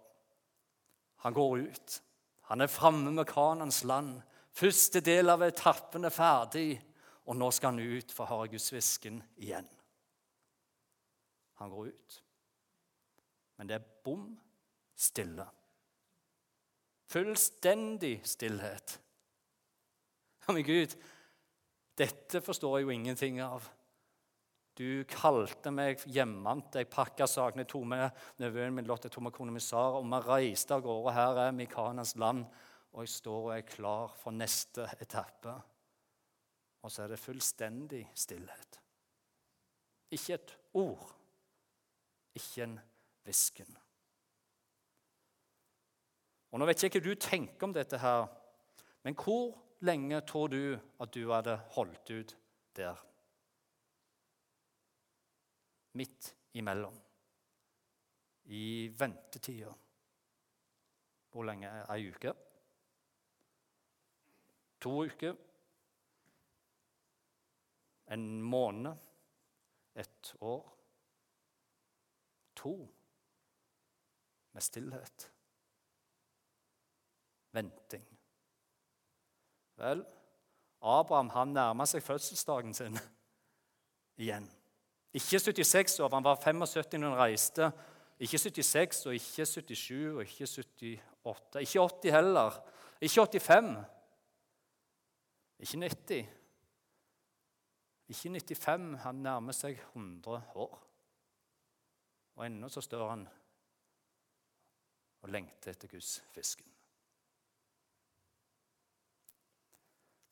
Han 1.25 1.33
går 1.33 1.59
ut. 1.59 2.03
Han 2.51 2.61
er 2.61 2.69
framme 2.69 3.11
med 3.11 3.27
Kanans 3.29 3.83
land. 3.85 4.19
Første 4.53 5.01
del 5.01 5.33
av 5.33 5.43
etappen 5.43 6.05
er 6.05 6.13
ferdig, 6.13 6.77
og 7.25 7.39
nå 7.41 7.49
skal 7.51 7.73
han 7.73 7.81
ut 7.81 8.13
for 8.13 8.29
å 8.29 8.43
høre 8.45 8.61
igjen. 9.41 9.69
Han 11.63 11.73
går 11.73 11.89
ut. 11.89 12.19
Men 13.57 13.71
det 13.71 13.79
er 13.79 13.89
bom 14.05 14.27
stille. 14.95 15.47
Fullstendig 17.09 18.19
stillhet. 18.27 18.99
Men 20.49 20.65
Gud, 20.67 20.93
dette 21.97 22.45
forstår 22.45 22.79
jeg 22.79 22.85
jo 22.85 22.95
ingenting 22.99 23.41
av. 23.41 23.65
Du 24.75 25.05
kalte 25.07 25.71
meg 25.71 26.03
hjemmant, 26.11 26.75
Jeg 26.75 26.91
pakka 26.91 27.29
sakene, 27.31 27.63
jeg 27.63 27.71
tok 27.71 27.85
med 27.87 28.11
nevøen 28.43 28.75
min 28.75 28.87
Lotte, 28.87 29.07
jeg 29.07 29.15
tok 29.15 29.29
med 29.29 29.33
kona 29.37 29.53
mi 29.55 29.61
Sara, 29.63 30.01
og 30.01 30.09
vi 30.11 30.19
reiste 30.27 30.75
av 30.75 30.83
gårde. 30.83 31.13
Her 31.15 31.39
er 31.45 31.53
vi 31.53 31.63
i 31.63 31.71
Kanas 31.71 32.17
land, 32.17 32.45
og 32.93 33.05
jeg 33.05 33.13
står 33.15 33.45
og 33.45 33.53
er 33.55 33.69
klar 33.69 34.17
for 34.19 34.35
neste 34.35 34.89
etappe. 34.99 35.55
Og 36.83 36.91
så 36.91 37.05
er 37.05 37.15
det 37.15 37.23
fullstendig 37.23 38.03
stillhet. 38.19 38.81
Ikke 40.11 40.35
et 40.35 40.57
ord. 40.75 41.15
Ikke 42.35 42.67
en 42.67 42.77
hvisken. 43.25 43.79
Og 46.51 46.59
Nå 46.59 46.67
vet 46.67 46.83
jeg 46.83 46.91
ikke 46.91 47.01
hva 47.03 47.15
du 47.15 47.23
tenker 47.23 47.67
om 47.67 47.73
dette, 47.75 47.99
her, 47.99 48.27
men 49.07 49.15
hvor 49.19 49.55
lenge 49.87 50.21
tror 50.27 50.51
du 50.51 50.75
at 50.75 51.15
du 51.15 51.29
hadde 51.31 51.61
holdt 51.75 52.11
ut 52.11 52.37
der? 52.75 52.99
Midt 55.95 56.37
imellom. 56.53 57.01
I 58.45 58.89
ventetida. 58.99 59.73
Hvor 61.31 61.45
lenge? 61.49 61.71
Ei 61.91 62.11
uke? 62.11 62.35
To 64.81 65.05
uker? 65.05 65.37
En 68.07 68.43
måned? 68.43 68.97
Et 69.95 70.35
år? 70.41 70.79
To? 72.55 72.75
Med 74.53 74.63
stillhet? 74.63 75.31
Venting? 77.51 78.07
Vel, 79.77 80.05
Abraham 80.81 81.31
han 81.35 81.55
nærma 81.55 81.87
seg 81.87 82.03
fødselsdagen 82.03 82.75
sin 82.75 82.99
igjen. 84.23 84.47
Ikke 85.15 85.39
76 85.39 86.01
år, 86.01 86.15
han 86.15 86.25
var 86.25 86.41
75 86.43 86.99
når 86.99 87.09
han 87.09 87.19
reiste. 87.19 87.71
Ikke 88.19 88.39
76 88.39 89.07
og 89.07 89.15
ikke 89.15 89.47
77 89.47 90.15
og 90.15 90.23
ikke 90.23 90.47
78. 90.47 91.61
Ikke 91.61 91.81
80 91.81 92.11
heller. 92.15 92.59
Ikke 93.01 93.15
85. 93.15 93.85
Ikke 95.59 95.79
90. 95.79 96.27
Ikke 98.09 98.21
95. 98.55 98.99
Han 99.07 99.15
nærmer 99.15 99.53
seg 99.53 99.79
100 99.79 100.43
år. 100.55 100.81
Og 102.35 102.47
ennå 102.47 102.69
så 102.69 102.83
står 102.83 103.09
han 103.11 103.27
og 105.23 105.31
lengter 105.31 105.71
etter 105.71 105.89
Guds 105.89 106.19
fisken. 106.35 106.74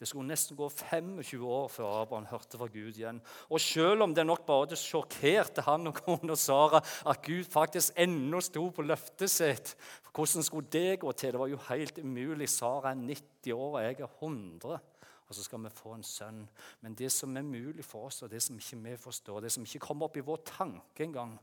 Det 0.02 0.08
skulle 0.10 0.26
nesten 0.26 0.56
gå 0.58 0.66
25 0.66 1.44
år 1.46 1.68
før 1.70 2.00
Abraham 2.00 2.24
hørte 2.26 2.58
fra 2.58 2.66
Gud 2.66 2.96
igjen. 2.98 3.20
Og 3.54 3.60
selv 3.62 4.02
om 4.02 4.14
det 4.14 4.24
nok 4.26 4.40
bare 4.48 4.74
sjokkerte 4.74 5.62
han 5.62 5.86
og 5.86 6.00
kona 6.00 6.34
Sara 6.34 6.80
at 7.06 7.20
Gud 7.22 7.46
faktisk 7.46 7.94
ennå 8.02 8.40
sto 8.42 8.64
på 8.74 8.82
løftet 8.82 9.30
sitt 9.30 9.76
Hvordan 10.10 10.42
skulle 10.42 10.72
det 10.74 10.98
gå 11.04 11.12
til? 11.12 11.30
Det 11.32 11.40
var 11.40 11.52
jo 11.52 11.60
helt 11.68 12.02
umulig. 12.02 12.50
Sara 12.50 12.90
er 12.90 12.98
90 12.98 13.54
år, 13.54 13.78
og 13.78 13.84
jeg 13.84 14.00
er 14.00 14.10
100. 14.18 14.80
Og 15.28 15.38
så 15.38 15.46
skal 15.46 15.62
vi 15.62 15.70
få 15.70 15.94
en 15.94 16.02
sønn. 16.02 16.42
Men 16.82 16.98
det 16.98 17.12
som 17.14 17.36
er 17.36 17.46
mulig 17.46 17.86
for 17.86 18.10
oss, 18.10 18.24
og 18.26 18.34
det 18.34 18.42
som 18.42 18.58
ikke 18.58 18.82
vi 18.82 18.98
forstår, 19.06 19.40
det 19.40 19.54
som 19.54 19.62
ikke 19.62 19.86
kommer 19.86 20.10
opp 20.10 20.18
i 20.18 20.26
vår 20.26 20.42
tanke 20.50 21.06
engang, 21.06 21.38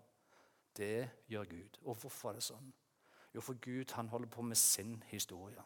det 0.78 1.10
gjør 1.32 1.48
Gud. 1.56 1.80
Og 1.86 1.96
hvorfor 1.96 2.30
er 2.30 2.42
det 2.42 2.48
sånn? 2.52 2.70
Jo, 3.34 3.42
for 3.42 3.56
Gud 3.64 3.96
han 3.96 4.12
holder 4.12 4.36
på 4.36 4.44
med 4.46 4.60
sin 4.60 5.00
historie. 5.08 5.64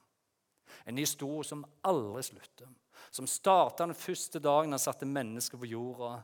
En 0.85 0.97
historie 0.97 1.47
som 1.47 1.65
aldri 1.83 2.23
slutter. 2.23 2.69
Som 3.11 3.27
starta 3.27 3.85
den 3.85 3.95
første 3.95 4.39
dagen 4.39 4.71
han 4.71 4.79
satte 4.79 5.05
mennesker 5.05 5.57
på 5.57 5.69
jorda. 5.69 6.15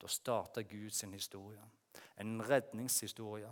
Da 0.00 0.08
starta 0.08 0.62
Gud 0.62 0.90
sin 0.90 1.12
historie. 1.12 1.62
En 2.16 2.42
redningshistorie. 2.42 3.50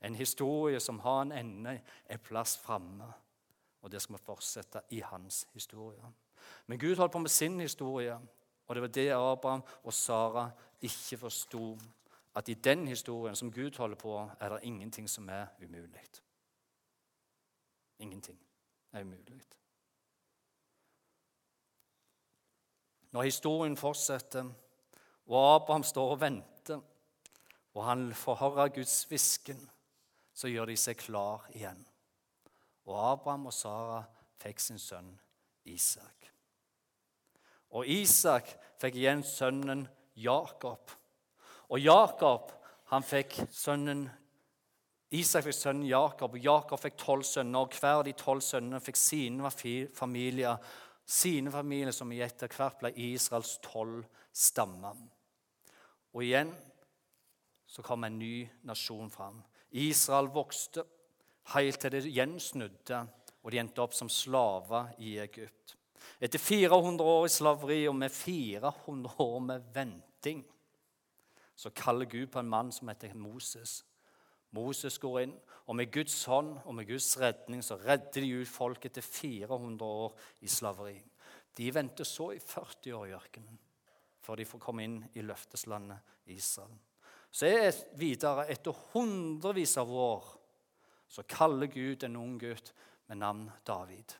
En 0.00 0.14
historie 0.14 0.80
som 0.80 0.98
har 1.00 1.22
en 1.22 1.32
ende, 1.32 1.80
en 2.08 2.18
plass 2.18 2.56
framme. 2.58 3.12
Og 3.82 3.92
det 3.92 4.02
skal 4.02 4.16
vi 4.16 4.24
fortsette 4.24 4.82
i 4.90 5.00
hans 5.00 5.46
historie. 5.52 6.12
Men 6.66 6.78
Gud 6.78 6.96
holdt 6.96 7.12
på 7.12 7.18
med 7.18 7.30
sin 7.30 7.60
historie, 7.60 8.18
og 8.66 8.74
det 8.74 8.82
var 8.82 8.88
det 8.88 9.10
Abraham 9.10 9.62
og 9.82 9.92
Sara 9.92 10.50
ikke 10.80 11.18
forsto. 11.18 11.78
At 12.34 12.48
i 12.48 12.54
den 12.54 12.88
historien 12.88 13.36
som 13.36 13.52
Gud 13.52 13.76
holder 13.76 13.96
på, 13.96 14.30
er 14.40 14.48
det 14.48 14.60
ingenting 14.62 15.10
som 15.10 15.28
er 15.28 15.46
umulig. 15.62 16.10
Ingenting 17.98 18.38
er 18.92 19.00
umulig. 19.00 19.42
Når 23.10 23.26
historien 23.26 23.76
fortsetter, 23.76 24.46
og 25.30 25.54
Abraham 25.54 25.82
står 25.86 26.14
og 26.14 26.20
venter, 26.20 26.80
og 27.74 27.84
han 27.86 28.10
får 28.14 28.38
høre 28.42 28.68
Guds 28.74 29.04
hvisken, 29.10 29.60
så 30.34 30.48
gjør 30.50 30.70
de 30.70 30.76
seg 30.78 30.98
klar 30.98 31.46
igjen. 31.54 31.80
Og 32.86 32.96
Abraham 33.12 33.50
og 33.50 33.54
Sara 33.54 34.00
fikk 34.40 34.62
sin 34.62 34.78
sønn 34.80 35.10
Isak. 35.70 36.30
Og 37.70 37.86
Isak 37.86 38.48
fikk 38.80 38.96
igjen 38.98 39.22
sønnen 39.26 39.84
Jakob. 40.18 40.90
Og 41.70 41.78
Jakob 41.78 42.50
han 42.90 43.06
fikk 43.06 43.36
sønnen 43.54 44.08
Isak 45.14 45.42
fikk 45.42 45.56
sønnen 45.56 45.88
Jakob, 45.90 46.34
og 46.34 46.44
Jakob 46.44 46.78
fikk 46.78 46.96
tolv 46.98 47.24
sønner. 47.26 47.58
og 47.58 47.74
Hver 47.74 47.98
av 47.98 48.04
de 48.06 48.12
tolv 48.14 48.42
sønnene 48.46 48.78
fikk 48.82 48.98
sine 48.98 49.50
familier 49.94 50.58
sine 51.10 51.50
familier, 51.50 51.94
som 51.94 52.12
i 52.12 52.20
etter 52.22 52.52
hvert 52.54 52.78
ble 52.78 52.92
Israels 53.10 53.56
tolv 53.64 54.04
stammer. 54.32 54.98
Og 56.14 56.22
igjen 56.22 56.52
så 57.70 57.82
kom 57.86 58.06
en 58.06 58.18
ny 58.18 58.44
nasjon 58.66 59.10
fram. 59.10 59.40
Israel 59.70 60.30
vokste 60.34 60.84
helt 61.54 61.80
til 61.82 61.94
det 61.94 62.06
gjensnudde, 62.10 63.02
og 63.42 63.52
de 63.52 63.60
endte 63.62 63.82
opp 63.82 63.94
som 63.96 64.10
slaver 64.12 64.90
i 65.02 65.16
Egypt. 65.22 65.76
Etter 66.20 66.40
400 66.42 67.04
år 67.06 67.26
i 67.26 67.32
slaveri 67.32 67.80
og 67.88 67.96
med 67.96 68.12
400 68.12 69.14
år 69.24 69.38
med 69.44 69.70
venting 69.74 70.42
så 71.60 71.70
kaller 71.76 72.08
Gud 72.08 72.26
på 72.32 72.40
en 72.40 72.48
mann 72.48 72.72
som 72.72 72.88
heter 72.88 73.14
Moses. 73.14 73.82
Moses 74.56 74.98
går 74.98 75.20
inn, 75.22 75.34
og 75.70 75.76
med 75.78 75.92
Guds 75.94 76.16
hånd 76.26 76.56
og 76.64 76.74
med 76.74 76.88
Guds 76.88 77.12
redning 77.20 77.62
så 77.62 77.78
redder 77.78 78.24
de 78.24 78.42
ut 78.42 78.50
folket 78.50 78.96
til 78.98 79.06
400 79.06 79.86
år 79.86 80.16
i 80.42 80.50
slaveri. 80.50 80.98
De 81.56 81.68
venter 81.74 82.06
så 82.08 82.32
i 82.34 82.40
40 82.42 82.94
år 82.96 83.10
i 83.10 83.18
ørkenen 83.18 83.58
før 84.20 84.36
de 84.36 84.44
får 84.46 84.60
komme 84.62 84.84
inn 84.84 84.98
i 85.16 85.22
løfteslandet 85.24 86.30
Israel. 86.34 86.76
Så 87.30 87.46
er 87.48 87.70
videre, 87.98 88.44
etter 88.52 88.76
hundrevis 88.92 89.76
av 89.80 89.90
år, 89.90 90.26
så 91.10 91.24
kaller 91.26 91.70
Gud 91.72 92.04
en 92.06 92.18
ung 92.20 92.36
gutt 92.38 92.72
med 93.08 93.18
navn 93.22 93.46
David. 93.66 94.12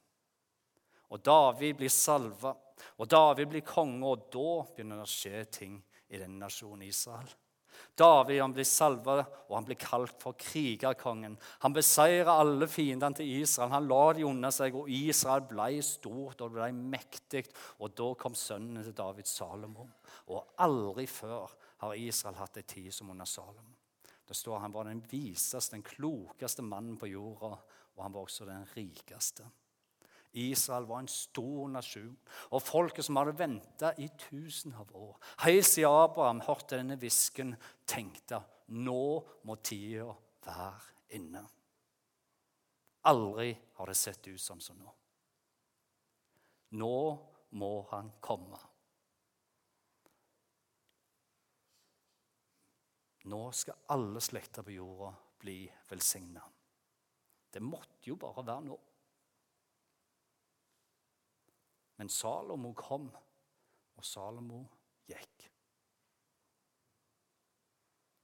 Og 1.10 1.22
David 1.22 1.76
blir 1.78 1.92
salva, 1.92 2.54
og 2.96 3.10
David 3.10 3.50
blir 3.52 3.66
konge, 3.66 4.06
og 4.06 4.26
da 4.32 4.48
begynner 4.72 5.02
det 5.02 5.06
å 5.06 5.12
skje 5.12 5.44
ting 5.60 5.78
i 6.08 6.18
denne 6.18 6.40
nasjonen 6.42 6.86
Israel. 6.86 7.30
David 7.98 8.40
han 8.40 8.54
blir 8.54 8.66
salvet, 8.68 9.26
og 9.48 9.56
han 9.56 9.66
blir 9.66 9.78
kalt 9.80 10.14
for 10.22 10.38
krigerkongen. 10.40 11.36
Han 11.64 11.74
beseiret 11.76 12.30
alle 12.32 12.68
fiendene 12.70 13.18
til 13.18 13.30
Israel. 13.40 13.72
Han 13.74 13.88
la 13.90 14.04
de 14.16 14.26
under 14.28 14.54
seg, 14.54 14.76
og 14.78 14.88
Israel 14.90 15.44
ble 15.50 15.82
stort 15.84 16.40
og 16.44 16.54
ble 16.56 16.70
mektig. 16.76 17.44
Og 17.80 17.92
da 17.98 18.12
kom 18.20 18.36
sønnen 18.38 18.82
til 18.84 18.96
David, 18.96 19.28
Salomo. 19.28 19.88
Og 20.32 20.56
aldri 20.64 21.06
før 21.10 21.52
har 21.84 21.98
Israel 21.98 22.40
hatt 22.40 22.60
ei 22.60 22.66
tid 22.68 22.92
som 22.94 23.12
under 23.12 23.28
Salomo. 23.28 23.76
Det 24.30 24.36
står 24.38 24.58
Han 24.62 24.72
var 24.72 24.84
den 24.86 25.02
viseste, 25.10 25.74
den 25.74 25.82
klokeste 25.82 26.62
mannen 26.62 26.96
på 26.96 27.08
jorda, 27.10 27.56
og 27.96 28.04
han 28.04 28.12
var 28.14 28.28
også 28.28 28.46
den 28.46 28.62
rikeste. 28.76 29.48
Israel 30.32 30.86
var 30.86 31.02
en 31.02 31.10
stor 31.10 31.68
nasjon, 31.72 32.16
og 32.54 32.62
folket 32.62 33.06
som 33.06 33.18
hadde 33.18 33.38
venta 33.38 33.90
i 33.98 34.06
tusen 34.28 34.74
av 34.78 34.92
år, 34.94 35.16
helt 35.44 35.66
siden 35.66 35.90
Abraham 35.90 36.42
hørte 36.46 36.78
denne 36.78 36.98
hvisken, 37.00 37.56
tenkte 37.86 38.42
nå 38.70 39.02
må 39.42 39.56
tida 39.66 40.12
være 40.46 41.16
inne. 41.18 41.42
Aldri 43.10 43.54
har 43.78 43.90
det 43.90 43.96
sett 43.98 44.28
ut 44.28 44.40
som 44.40 44.60
som 44.60 44.78
nå. 44.78 44.92
Nå 46.78 46.96
må 47.58 47.70
han 47.90 48.12
komme. 48.22 48.58
Nå 53.30 53.40
skal 53.52 53.82
alle 53.92 54.20
slekter 54.22 54.64
på 54.64 54.76
jorda 54.76 55.10
bli 55.40 55.64
velsigna. 55.90 56.44
Det 57.50 57.62
måtte 57.64 58.06
jo 58.06 58.16
bare 58.20 58.44
være 58.46 58.64
nå. 58.68 58.78
Men 62.00 62.08
Salomo 62.08 62.72
kom, 62.72 63.10
og 64.00 64.04
Salomo 64.08 64.62
gikk. 65.04 65.50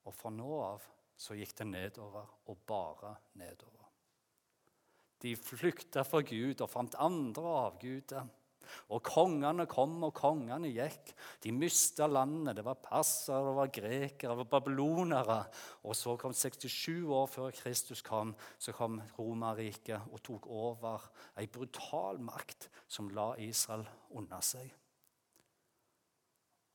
Og 0.09 0.15
fra 0.17 0.33
nå 0.33 0.53
av 0.65 0.87
så 1.21 1.37
gikk 1.37 1.53
det 1.59 1.67
nedover, 1.69 2.31
og 2.49 2.63
bare 2.69 3.13
nedover. 3.37 3.85
De 5.21 5.35
flykta 5.37 6.07
fra 6.09 6.23
Gud 6.25 6.65
og 6.65 6.71
fant 6.73 6.97
andre 7.05 7.53
avguder. 7.67 8.33
Og 8.95 9.03
kongene 9.07 9.67
kom, 9.71 9.99
og 10.07 10.15
kongene 10.17 10.71
gikk. 10.73 11.13
De 11.43 11.53
mista 11.55 12.09
landet. 12.11 12.57
Det 12.59 12.65
var 12.67 12.81
persere, 12.83 13.43
det 13.47 13.57
var 13.59 13.75
grekere, 13.79 14.31
det 14.33 14.41
var 14.43 14.51
babylonere. 14.57 15.39
Og 15.85 15.97
så 15.97 16.17
kom 16.21 16.35
67 16.35 17.05
år 17.05 17.29
før 17.31 17.55
Kristus 17.57 18.03
kom, 18.07 18.35
så 18.59 18.75
kom 18.77 19.01
Romerriket 19.19 20.11
og 20.13 20.23
tok 20.27 20.49
over 20.53 21.11
ei 21.39 21.47
brutal 21.51 22.19
makt 22.23 22.69
som 22.89 23.11
la 23.15 23.33
Israel 23.43 23.87
under 24.17 24.43
seg. 24.45 24.73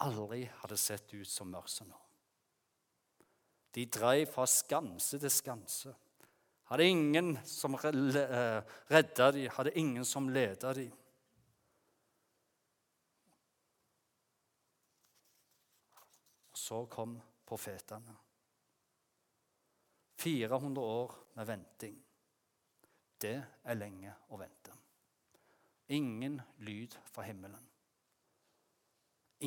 Aldri 0.02 0.48
hadde 0.64 0.78
sett 0.82 1.14
ut 1.14 1.30
som 1.30 1.52
mørse 1.54 1.86
nå. 1.86 1.98
De 3.72 3.86
drev 3.88 4.26
fra 4.28 4.48
skanse 4.50 5.20
til 5.22 5.32
skanse. 5.32 5.94
Hadde 6.72 6.88
ingen 6.88 7.34
som 7.48 7.76
eh, 7.76 8.64
redda 8.92 9.32
dem, 9.36 9.52
hadde 9.52 9.76
ingen 9.80 10.06
som 10.08 10.30
leda 10.32 10.74
dem. 10.76 10.92
Så 16.62 16.86
kom 16.86 17.22
profetene. 17.46 18.16
400 20.16 20.82
år 20.82 21.16
med 21.34 21.46
venting. 21.46 21.96
Det 23.18 23.38
er 23.64 23.78
lenge 23.78 24.14
å 24.30 24.38
vente. 24.38 24.76
Ingen 25.98 26.38
lyd 26.62 26.98
fra 27.10 27.26
himmelen. 27.26 27.66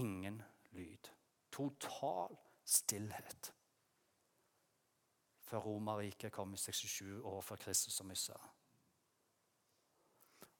Ingen 0.02 0.42
lyd. 0.74 1.10
Total 1.54 2.34
stillhet. 2.64 3.52
Før 5.46 5.68
Romerriket 5.68 6.34
kom 6.34 6.54
i 6.54 6.58
67 6.58 7.20
år 7.22 7.40
før 7.46 7.62
Kristus, 7.68 7.94
som 7.94 8.10
vi 8.10 8.18
sa. 8.18 8.36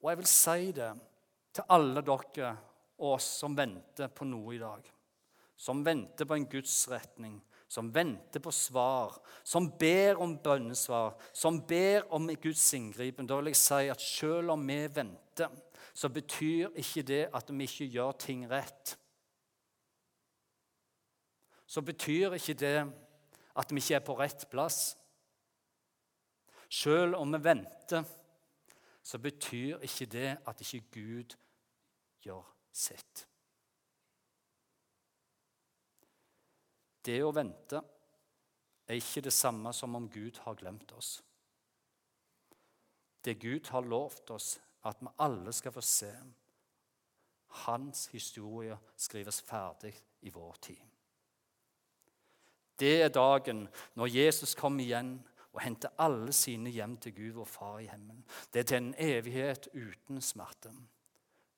Og 0.05 0.11
jeg 0.13 0.23
vil 0.23 0.31
si 0.31 0.73
det 0.79 0.93
til 1.55 1.73
alle 1.75 2.03
dere 2.07 2.57
og 3.03 3.17
oss 3.17 3.33
som 3.43 3.57
venter 3.59 4.15
på 4.15 4.27
noe 4.29 4.55
i 4.55 4.63
dag 4.63 4.95
som 5.57 5.85
venter 5.87 6.27
på 6.27 6.35
en 6.35 6.47
gudsretning, 6.51 7.39
som 7.69 7.91
venter 7.95 8.41
på 8.41 8.53
svar, 8.53 9.17
som 9.43 9.71
ber 9.79 10.21
om 10.23 10.37
bønnesvar, 10.43 11.15
som 11.33 11.61
ber 11.67 12.07
om 12.15 12.29
Guds 12.43 12.67
inngripen, 12.75 13.27
da 13.27 13.39
vil 13.41 13.53
jeg 13.53 13.61
si 13.61 13.89
at 13.91 14.03
selv 14.03 14.55
om 14.55 14.67
vi 14.69 14.81
venter, 14.95 15.51
så 15.95 16.11
betyr 16.11 16.75
ikke 16.75 17.03
det 17.07 17.23
at 17.35 17.51
vi 17.51 17.67
ikke 17.69 17.91
gjør 17.97 18.13
ting 18.19 18.45
rett. 18.51 18.97
Så 21.67 21.83
betyr 21.83 22.35
ikke 22.35 22.55
det 22.55 22.77
at 23.55 23.71
vi 23.71 23.83
ikke 23.83 23.99
er 23.99 24.07
på 24.07 24.19
rett 24.19 24.47
plass. 24.51 24.97
Selv 26.71 27.15
om 27.19 27.35
vi 27.35 27.43
venter, 27.45 28.03
så 29.03 29.19
betyr 29.19 29.83
ikke 29.83 30.07
det 30.11 30.31
at 30.47 30.61
ikke 30.61 30.87
Gud 30.95 31.37
gjør 32.25 32.47
sitt. 32.73 33.27
Det 37.05 37.21
å 37.25 37.33
vente 37.37 37.81
er 38.89 39.01
ikke 39.01 39.25
det 39.25 39.33
samme 39.33 39.73
som 39.77 39.97
om 39.97 40.09
Gud 40.09 40.41
har 40.45 40.57
glemt 40.61 40.93
oss. 40.97 41.19
Det 43.25 43.39
Gud 43.41 43.69
har 43.73 43.85
lovt 43.89 44.31
oss, 44.31 44.59
at 44.85 45.01
vi 45.01 45.13
alle 45.25 45.53
skal 45.53 45.73
få 45.73 45.81
se. 45.81 46.13
Hans 47.65 48.09
historie 48.13 48.77
skrives 48.97 49.41
ferdig 49.41 49.95
i 50.21 50.33
vår 50.33 50.57
tid. 50.61 50.83
Det 52.79 53.03
er 53.03 53.09
dagen 53.09 53.69
når 53.95 54.11
Jesus 54.13 54.55
kommer 54.59 54.85
igjen 54.85 55.15
og 55.55 55.63
henter 55.63 55.95
alle 56.03 56.33
sine 56.35 56.71
hjem 56.75 56.97
til 56.99 57.15
Gud, 57.15 57.33
vår 57.39 57.45
Far 57.47 57.79
i 57.79 57.87
himmelen. 57.87 58.25
Det 58.53 58.61
er 58.61 58.69
til 58.69 58.77
en 58.77 58.95
evighet 58.99 59.69
uten 59.73 60.21
smerte, 60.21 60.73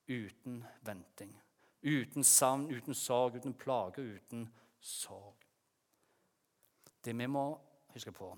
uten 0.07 0.61
venting, 0.85 1.33
uten 1.81 2.23
savn, 2.23 2.69
uten 2.69 2.93
sorg, 2.93 3.35
uten 3.35 3.57
plage, 3.57 4.01
uten 4.01 4.45
sorg. 4.79 5.43
Det 7.03 7.13
vi 7.17 7.27
må 7.27 7.47
huske 7.93 8.11
på 8.11 8.31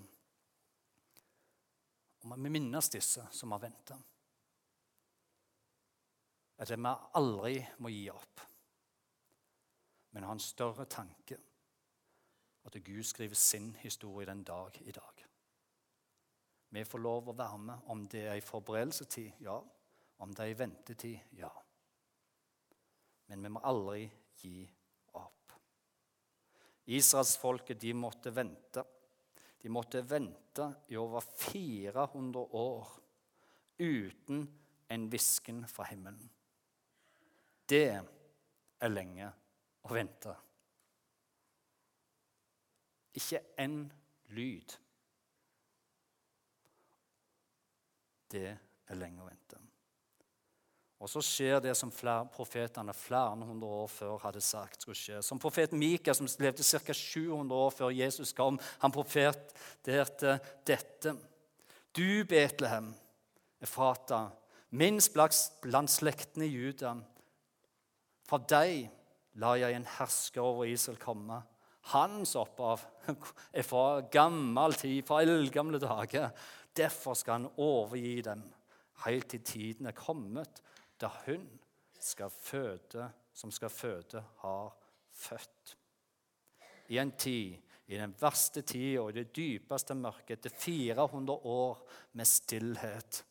og 2.20 2.36
Vi 2.36 2.50
minnes 2.52 2.88
disse 2.92 3.24
som 3.32 3.52
har 3.52 3.62
venta. 3.62 3.96
At 6.60 6.70
vi 6.70 6.76
aldri 7.16 7.54
må 7.80 7.88
gi 7.88 8.02
opp, 8.12 8.42
men 10.12 10.26
ha 10.28 10.34
en 10.36 10.42
større 10.44 10.84
tanke. 10.84 11.38
At 12.68 12.76
Gud 12.84 13.02
skriver 13.08 13.34
sin 13.34 13.72
historie 13.80 14.26
den 14.28 14.44
dag 14.44 14.76
i 14.84 14.92
dag. 14.92 15.24
Vi 16.70 16.84
får 16.84 16.98
lov 17.02 17.30
å 17.30 17.36
være 17.38 17.58
med 17.58 17.88
om 17.90 18.04
det 18.06 18.26
er 18.28 18.36
i 18.38 18.44
forberedelsetid, 18.44 19.40
ja. 19.40 19.56
Om 20.20 20.34
det 20.36 20.44
er 20.44 20.52
i 20.52 20.58
ventetid, 20.58 21.32
ja. 21.38 21.48
Men 23.26 23.42
vi 23.42 23.48
må 23.48 23.62
aldri 23.64 24.04
gi 24.36 24.68
Israelsfolket 26.96 27.80
de 27.80 27.92
måtte 27.94 28.32
vente. 28.34 28.84
De 29.60 29.68
måtte 29.68 30.02
vente 30.02 30.66
i 30.88 30.96
over 30.98 31.20
400 31.20 32.40
år 32.56 32.88
uten 33.78 34.42
en 34.90 35.08
hvisken 35.12 35.62
fra 35.68 35.86
himmelen. 35.90 36.30
Det 37.70 37.84
er 37.94 38.90
lenge 38.90 39.28
å 39.86 39.94
vente. 39.94 40.34
Ikke 43.20 43.42
en 43.62 43.84
lyd. 44.34 44.74
Det 48.30 48.48
er 48.50 48.98
lenge 48.98 49.22
å 49.22 49.28
vente. 49.30 49.60
Og 51.00 51.08
så 51.08 51.22
skjer 51.24 51.62
det 51.64 51.72
som 51.78 51.92
flere, 51.92 52.26
profetene 52.28 52.92
flere 52.92 53.46
hundre 53.48 53.68
år 53.82 53.86
før 53.88 54.18
hadde 54.20 54.42
sagt 54.44 54.84
skulle 54.84 54.98
skje. 54.98 55.22
Som 55.24 55.40
profeten 55.40 55.80
Mika, 55.80 56.12
som 56.14 56.28
levde 56.42 56.66
ca. 56.66 56.92
700 56.92 57.56
år 57.56 57.70
før 57.72 57.94
Jesus 57.94 58.34
kom, 58.36 58.60
han 58.82 58.92
profeterte 58.92 60.36
dette. 60.68 61.14
Du, 61.96 62.24
Betlehem, 62.28 62.92
Efrata, 63.64 64.26
minst 64.76 65.16
blant 65.16 65.90
slektene 65.90 66.44
i 66.44 66.52
Juda. 66.52 66.92
Fra 68.28 68.38
deg 68.52 68.90
lar 69.40 69.56
jeg 69.56 69.78
en 69.78 69.88
hersker 69.96 70.44
over 70.44 70.68
Israel 70.68 71.00
komme. 71.00 71.40
Hans 71.94 72.36
opphav 72.36 72.84
er 73.08 73.64
fra 73.70 74.02
gammel 74.12 74.76
tid, 74.76 75.00
fra 75.08 75.24
eldgamle 75.24 75.80
dager. 75.80 76.28
Derfor 76.76 77.16
skal 77.16 77.40
han 77.40 77.52
overgi 77.56 78.18
dem 78.28 78.44
helt 79.06 79.30
til 79.32 79.40
tiden 79.40 79.88
er 79.88 79.96
kommet 79.96 80.60
da 81.00 81.10
hun 81.26 81.46
skal 82.00 82.30
føde, 82.30 83.10
som 83.32 83.50
skal 83.50 83.70
føde, 83.70 84.24
har 84.42 84.76
født. 85.10 85.76
I 86.88 86.98
en 86.98 87.12
tid, 87.12 87.56
i 87.86 87.98
den 87.98 88.14
verste 88.20 88.62
tida 88.62 89.00
og 89.02 89.10
i 89.10 89.18
det 89.20 89.30
dypeste 89.36 89.94
mørket, 89.94 90.38
etter 90.38 90.54
400 90.54 91.38
år 91.46 91.80
med 92.12 92.28
stillhet, 92.28 93.24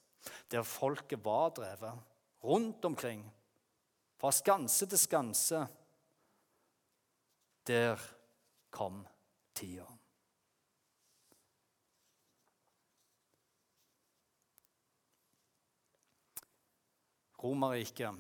der 0.52 0.64
folket 0.68 1.24
var 1.26 1.50
drevet 1.56 2.00
rundt 2.44 2.86
omkring, 2.86 3.24
fra 4.20 4.32
skanse 4.32 4.86
til 4.86 5.00
skanse, 5.00 5.68
der 7.68 8.00
kom 8.70 9.06
tida. 9.56 9.86
Romerriket 17.44 18.16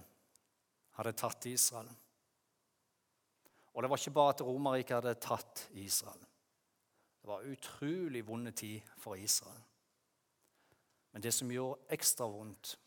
hadde 0.97 1.13
tatt 1.17 1.45
Israel. 1.45 1.89
Og 3.73 3.83
det 3.83 3.89
var 3.89 4.01
ikke 4.01 4.15
bare 4.15 4.33
at 4.35 4.41
Romerriket 4.43 4.95
hadde 4.95 5.15
tatt 5.23 5.67
Israel. 5.71 6.21
Det 7.21 7.27
var 7.29 7.47
utrolig 7.51 8.27
vonde 8.27 8.51
tid 8.51 8.81
for 8.97 9.15
Israel. 9.15 9.61
Men 11.11 11.23
det 11.23 11.33
som 11.33 11.51
gjorde 11.51 11.79
ekstra 11.91 12.27
vondt, 12.29 12.77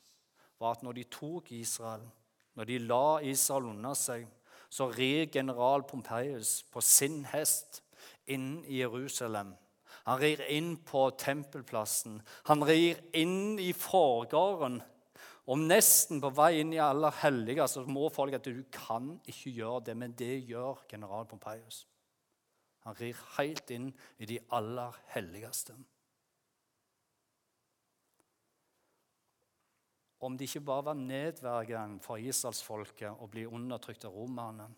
var 0.59 0.77
at 0.77 0.83
når 0.83 0.93
de 0.93 1.05
tok 1.11 1.53
Israel, 1.53 2.05
når 2.55 2.65
de 2.65 2.79
la 2.79 3.19
Israel 3.25 3.71
under 3.73 3.95
seg, 3.99 4.27
så 4.73 4.89
rir 4.89 5.27
general 5.33 5.83
Pompeius 5.83 6.63
på 6.73 6.81
sin 6.81 7.25
hest 7.29 7.83
inn 8.27 8.63
i 8.65 8.81
Jerusalem. 8.81 9.53
Han 10.05 10.21
rir 10.21 10.41
inn 10.51 10.77
på 10.87 11.11
tempelplassen. 11.19 12.21
Han 12.49 12.65
rir 12.67 12.99
inn 13.15 13.59
i 13.61 13.73
forgården. 13.77 14.81
Om 15.51 15.65
nesten 15.67 16.21
på 16.23 16.31
vei 16.39 16.61
inn 16.61 16.75
i 16.75 16.79
aller 16.83 17.15
hellige 17.23 17.67
så 17.71 17.83
må 17.91 18.07
folk 18.15 18.37
at 18.39 18.47
du 18.47 18.63
kan 18.71 19.17
ikke 19.27 19.51
gjøre 19.57 19.81
det, 19.89 19.97
men 19.99 20.15
det 20.19 20.37
gjør 20.47 20.85
general 20.91 21.27
Pompeius. 21.27 21.83
Han 22.87 22.95
rir 22.99 23.19
helt 23.39 23.71
inn 23.75 23.89
i 24.23 24.27
de 24.27 24.39
aller 24.55 24.95
helligste. 25.15 25.75
Om 30.23 30.39
det 30.39 30.47
ikke 30.47 30.63
bare 30.67 30.87
var 30.93 30.99
nedverdigende 30.99 32.03
for 32.03 32.23
israelsfolket 32.23 33.19
å 33.19 33.27
bli 33.31 33.43
undertrykt 33.47 34.07
av 34.07 34.15
romerne 34.15 34.69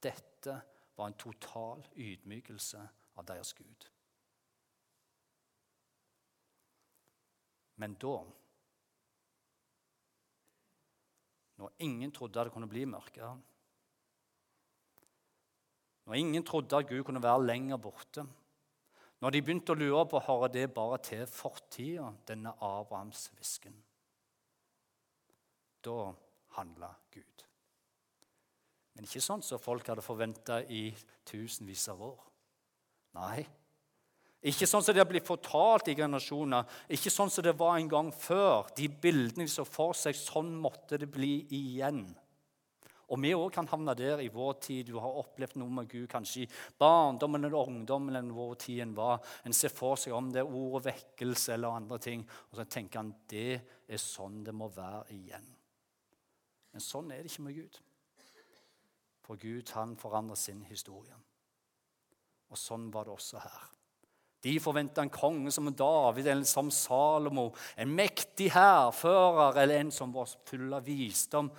Dette 0.00 0.54
var 0.96 1.10
en 1.10 1.18
total 1.18 1.82
ydmykelse 1.98 2.80
av 3.18 3.26
deres 3.26 3.50
Gud. 3.58 3.88
Men 7.82 7.96
da 8.00 8.14
Når 11.58 11.72
ingen 11.84 12.12
trodde 12.14 12.44
det 12.44 12.54
kunne 12.54 12.70
bli 12.70 12.84
mørkere 12.86 13.36
når 16.08 16.14
ingen 16.14 16.44
trodde 16.44 16.76
at 16.76 16.88
Gud 16.88 17.02
kunne 17.04 17.22
være 17.22 17.46
lenger 17.46 17.76
borte. 17.76 18.22
Når 19.20 19.34
de 19.34 19.42
begynte 19.42 19.74
å 19.74 19.76
lure 19.76 20.06
på 20.08 20.22
hører 20.24 20.52
det 20.54 20.70
bare 20.72 20.96
til 21.04 21.26
fortida, 21.28 22.06
denne 22.24 22.54
Abrahams 22.64 23.26
hvisken. 23.34 23.74
Da 25.84 26.14
handla 26.56 26.88
Gud. 27.12 27.44
Men 28.94 29.04
ikke 29.04 29.20
sånn 29.20 29.44
som 29.44 29.60
folk 29.60 29.90
hadde 29.90 30.06
forventa 30.06 30.62
i 30.64 30.86
tusenvis 31.28 31.84
av 31.92 32.00
år. 32.08 32.24
Nei. 33.18 33.44
Ikke 34.46 34.68
sånn 34.70 34.84
som 34.86 34.94
det 34.94 35.02
har 35.02 35.10
blitt 35.10 35.26
fortalt 35.26 35.88
i 35.90 35.96
generasjoner. 35.98 36.66
Ikke 36.94 37.10
sånn 37.10 37.30
som 37.32 37.42
det 37.42 37.56
var 37.58 37.78
en 37.78 37.90
gang 37.90 38.12
før. 38.14 38.68
De 38.76 38.86
bildene 38.86 39.48
de 39.48 39.50
så 39.50 39.64
for 39.66 39.96
seg, 39.98 40.14
sånn 40.14 40.52
måtte 40.62 41.00
det 41.00 41.10
bli 41.10 41.40
igjen. 41.58 42.04
Og 43.08 43.16
vi 43.24 43.30
òg 43.32 43.48
kan 43.54 43.66
havne 43.70 43.94
der 43.96 44.20
i 44.20 44.28
vår 44.30 44.58
tid. 44.60 44.90
Du 44.90 44.98
har 45.00 45.18
opplevd 45.22 45.56
noe 45.58 45.72
med 45.80 45.88
Gud 45.88 46.06
kanskje 46.12 46.44
i 46.44 46.48
barndommen 46.78 47.48
eller 47.48 47.70
ungdommen 47.72 48.14
eller 48.14 48.36
hvor 48.36 48.52
tiden 48.60 48.92
var. 48.94 49.22
En 49.48 49.56
ser 49.56 49.72
for 49.72 49.96
seg 49.96 50.12
om 50.14 50.28
det 50.32 50.42
er 50.42 50.58
ordet 50.60 50.90
vekkelse 50.90 51.54
eller 51.56 51.80
andre 51.80 51.98
ting. 52.04 52.26
Og 52.50 52.60
så 52.60 52.68
tenker 52.68 53.00
han 53.00 53.14
det 53.32 53.62
er 53.88 54.02
sånn 54.02 54.42
det 54.44 54.54
må 54.54 54.68
være 54.74 55.06
igjen. 55.16 55.48
Men 56.74 56.84
sånn 56.84 57.08
er 57.10 57.24
det 57.24 57.32
ikke 57.32 57.46
med 57.48 57.56
Gud. 57.56 57.80
For 59.24 59.40
Gud 59.40 59.72
han 59.74 59.96
forandrer 60.00 60.38
sin 60.40 60.60
historie. 60.68 61.16
Og 62.52 62.60
sånn 62.60 62.90
var 62.92 63.08
det 63.08 63.16
også 63.16 63.40
her. 63.40 63.77
De 64.42 64.58
forventa 64.62 65.02
en 65.02 65.10
konge 65.10 65.50
som 65.54 65.70
David 65.74 66.28
eller 66.30 66.46
som 66.46 66.70
Salomo, 66.70 67.50
en 67.76 67.90
mektig 67.94 68.52
hærfører 68.54 69.62
eller 69.64 69.82
en 69.82 69.90
som 69.94 70.14
var 70.14 70.30
full 70.46 70.72
av 70.74 70.86
visdom 70.86 71.50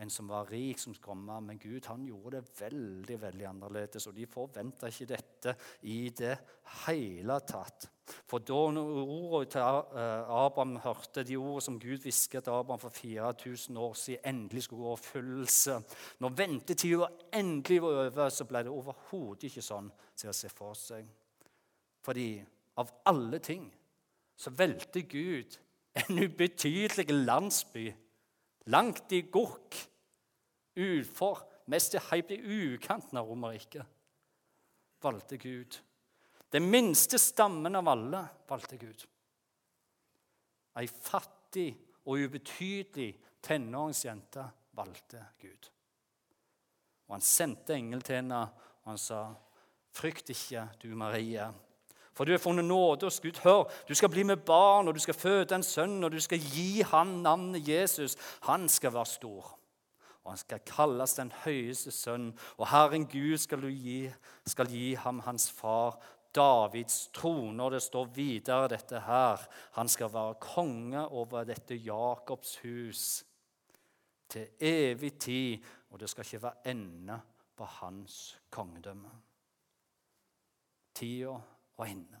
en 0.00 0.10
som 0.10 0.28
var 0.28 0.46
rik, 0.48 0.78
som 0.78 0.94
skromma. 0.94 1.40
Men 1.44 1.58
Gud 1.58 1.84
han 1.90 2.06
gjorde 2.08 2.38
det 2.38 2.60
veldig 2.60 3.16
veldig 3.20 3.46
annerledes, 3.50 4.06
og 4.08 4.16
de 4.16 4.26
forventa 4.30 4.88
ikke 4.88 5.10
dette 5.10 5.54
i 5.92 6.08
det 6.16 6.36
hele 6.86 7.36
tatt. 7.44 7.88
For 8.26 8.42
da 8.42 8.56
ordene 8.56 9.44
til 9.52 9.60
eh, 10.00 10.32
Abraham 10.40 10.78
hørte 10.82 11.22
de 11.26 11.36
ordene 11.36 11.66
som 11.66 11.78
Gud 11.82 12.00
hvisket 12.02 12.46
til 12.46 12.56
Abraham 12.56 12.80
for 12.82 12.96
4000 12.96 13.76
år 13.78 13.94
siden, 14.00 14.24
endelig 14.32 14.64
skulle 14.66 14.82
gå 14.82 14.96
oppfyllelse 14.96 15.76
Når 16.24 16.36
ventetida 16.40 17.10
endelig 17.36 17.82
var 17.84 18.04
over, 18.06 18.32
så 18.34 18.48
ble 18.48 18.64
det 18.64 18.72
overhodet 18.72 19.50
ikke 19.50 19.68
sånn 19.68 19.92
til 20.16 20.32
å 20.32 20.36
se 20.40 20.50
for 20.50 20.80
seg. 20.80 21.04
Fordi 22.00 22.44
av 22.80 22.90
alle 23.08 23.38
ting 23.44 23.66
så 24.36 24.52
velter 24.56 25.00
Gud 25.00 25.58
en 26.00 26.18
ubetydelig 26.18 27.12
landsby 27.12 27.90
langt 28.72 29.12
i 29.12 29.22
Gurk 29.32 29.76
utfor, 30.80 31.42
mest 31.66 31.96
helt 32.10 32.30
i 32.30 32.40
ukanten 32.40 33.18
av 33.18 33.28
Romerriket, 33.28 33.86
valgte 35.02 35.36
Gud. 35.36 35.76
Den 36.50 36.70
minste 36.70 37.18
stammen 37.18 37.76
av 37.76 37.88
alle 37.88 38.24
valgte 38.48 38.78
Gud. 38.80 39.04
Ei 40.78 40.86
fattig 40.86 41.68
og 42.06 42.24
ubetydelig 42.24 43.12
tenåringsjente 43.44 44.44
valgte 44.78 45.22
Gud. 45.42 45.70
Og 47.08 47.16
han 47.16 47.24
sendte 47.26 47.74
engel 47.74 48.02
til 48.06 48.20
henne, 48.20 48.40
og 48.82 48.92
han 48.92 48.98
sa, 48.98 49.34
'Frykt 49.90 50.30
ikke, 50.30 50.68
du 50.82 50.94
Marie.' 50.94 51.52
For 52.20 52.28
du 52.28 52.34
har 52.34 52.42
funnet 52.42 52.64
nåde 52.68 53.06
hos 53.08 53.16
Gud. 53.24 53.38
Hør, 53.40 53.62
du 53.88 53.94
skal 53.96 54.10
bli 54.12 54.22
med 54.28 54.42
barn, 54.44 54.88
og 54.88 54.94
du 54.94 55.00
skal 55.00 55.16
føde 55.16 55.54
en 55.56 55.62
sønn, 55.64 56.04
og 56.04 56.12
du 56.12 56.18
skal 56.20 56.42
gi 56.52 56.82
han 56.84 57.14
navnet 57.24 57.68
Jesus. 57.68 58.16
Han 58.44 58.68
skal 58.68 58.92
være 58.92 59.06
stor 59.06 59.56
og 60.20 60.34
han 60.34 60.40
skal 60.42 60.60
kalles 60.68 61.14
den 61.16 61.30
høyeste 61.46 61.90
sønn. 61.90 62.26
Og 62.60 62.68
Herren 62.68 63.06
Gud 63.08 63.38
skal 63.40 63.64
gi, 63.72 64.10
skal 64.46 64.68
gi 64.68 64.92
ham 65.00 65.22
hans 65.24 65.48
far 65.50 65.96
Davids 66.36 67.08
trone. 67.16 67.62
Og 67.64 67.72
det 67.72 67.80
står 67.82 68.12
videre 68.14 68.68
dette 68.68 69.00
her. 69.00 69.40
Han 69.78 69.88
skal 69.88 70.12
være 70.12 70.36
konge 70.44 71.06
over 71.08 71.48
dette 71.48 71.74
Jakobs 71.74 72.58
hus 72.62 73.06
til 74.28 74.46
evig 74.60 75.16
tid, 75.18 75.64
og 75.90 76.00
det 76.00 76.10
skal 76.10 76.28
ikke 76.28 76.42
være 76.42 76.68
ende 76.70 77.16
på 77.56 77.64
hans 77.64 78.38
kongedømme. 78.50 79.10
Tida 80.94 81.40
var 81.80 81.90
inne. 81.90 82.20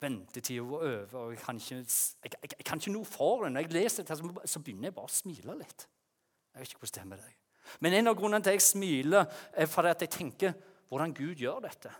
Ventetida 0.00 0.64
var 0.64 0.86
over. 0.86 1.14
og 1.18 1.34
Jeg 1.34 1.42
kan 1.42 1.60
ikke, 1.60 1.76
jeg, 1.76 2.32
jeg, 2.32 2.50
jeg 2.58 2.66
kan 2.66 2.80
ikke 2.82 2.94
noe 2.94 3.08
for 3.08 3.44
det. 3.44 3.52
Når 3.52 3.66
jeg 3.66 3.72
leser 3.72 4.06
det, 4.08 4.18
så 4.48 4.62
begynner 4.62 4.90
jeg 4.90 4.96
bare 4.96 5.10
å 5.10 5.18
smile 5.18 5.56
litt. 5.58 5.86
Jeg 6.54 6.62
vet 6.62 6.72
ikke 6.72 6.84
hvordan 6.84 6.94
det 6.96 7.04
er 7.04 7.12
med 7.12 7.22
deg. 7.24 7.38
Men 7.84 7.94
en 7.98 8.10
av 8.10 8.16
grunnene 8.16 8.44
til 8.44 8.54
at 8.54 8.58
jeg 8.58 8.64
smiler, 8.64 9.40
er 9.52 9.68
fordi 9.68 9.90
at 9.92 10.04
jeg 10.04 10.14
tenker 10.14 10.54
hvordan 10.88 11.14
Gud 11.14 11.42
gjør 11.42 11.64
dette. 11.66 11.90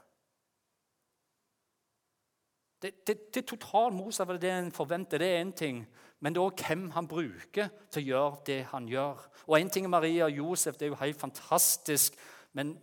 Det, 2.78 2.92
det, 3.06 3.16
det 3.34 3.42
er 3.42 3.46
total 3.50 3.90
motsatt 3.92 4.30
av 4.30 4.38
det 4.40 4.52
en 4.54 4.70
forventer. 4.72 5.18
Det 5.20 5.28
er 5.28 5.42
én 5.42 5.52
ting. 5.52 5.82
Men 6.22 6.34
det 6.34 6.40
er 6.40 6.46
òg 6.46 6.62
hvem 6.66 6.86
han 6.94 7.08
bruker 7.10 7.70
til 7.90 8.02
å 8.02 8.06
gjøre 8.06 8.42
det 8.46 8.58
han 8.72 8.86
gjør. 8.90 9.26
Og 9.46 9.58
én 9.58 9.70
ting 9.70 9.86
er 9.86 9.92
Maria 9.92 10.26
og 10.26 10.38
Josef, 10.38 10.78
det 10.78 10.88
er 10.88 10.94
jo 10.94 11.02
helt 11.02 11.20
fantastisk. 11.20 12.16
Men 12.58 12.76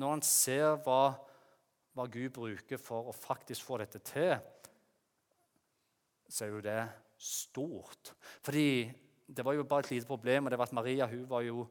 når 0.00 0.14
han 0.14 0.22
ser 0.24 0.78
hva, 0.84 1.00
hva 1.94 2.06
Gud 2.10 2.32
bruker 2.36 2.80
for 2.80 3.10
å 3.10 3.16
faktisk 3.16 3.66
få 3.66 3.80
dette 3.82 4.00
til, 4.06 4.34
så 6.30 6.46
er 6.46 6.52
jo 6.52 6.64
det 6.64 6.80
stort. 7.20 8.12
Fordi 8.46 8.90
det 9.30 9.44
var 9.46 9.56
jo 9.56 9.66
bare 9.68 9.86
et 9.86 9.94
lite 9.96 10.08
problem, 10.08 10.46
og 10.46 10.52
det 10.52 10.58
var 10.58 10.70
at 10.70 10.76
Maria 10.76 11.08
hun 11.10 11.26
var 11.28 11.42
jo 11.46 11.66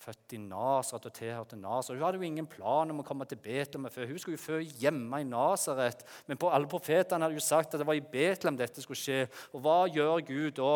født 0.00 0.34
i 0.36 0.40
Nasaret 0.40 1.08
og 1.08 1.14
tilhørte 1.16 1.56
Nasaret. 1.56 1.98
Hun 1.98 2.04
hadde 2.04 2.20
jo 2.20 2.28
ingen 2.28 2.48
plan 2.48 2.92
om 2.92 3.00
å 3.00 3.06
komme 3.06 3.26
til 3.28 3.40
Betlehem 3.40 3.88
før. 3.92 4.08
Hun 4.10 4.20
skulle 4.20 4.36
jo 4.36 4.44
føde 4.44 4.80
hjemme 4.82 5.22
i 5.22 5.28
Nasaret. 5.28 6.04
Men 6.28 6.40
på 6.40 6.50
alle 6.52 6.68
profetene 6.68 7.24
hadde 7.24 7.38
jo 7.38 7.44
sagt 7.44 7.74
at 7.74 7.80
det 7.80 7.88
var 7.88 7.96
i 7.96 8.04
Betlehem 8.04 8.58
dette 8.58 8.84
skulle 8.84 9.00
skje. 9.00 9.24
Og 9.56 9.64
hva 9.64 9.78
gjør 9.88 10.24
Gud 10.28 10.58
da? 10.60 10.74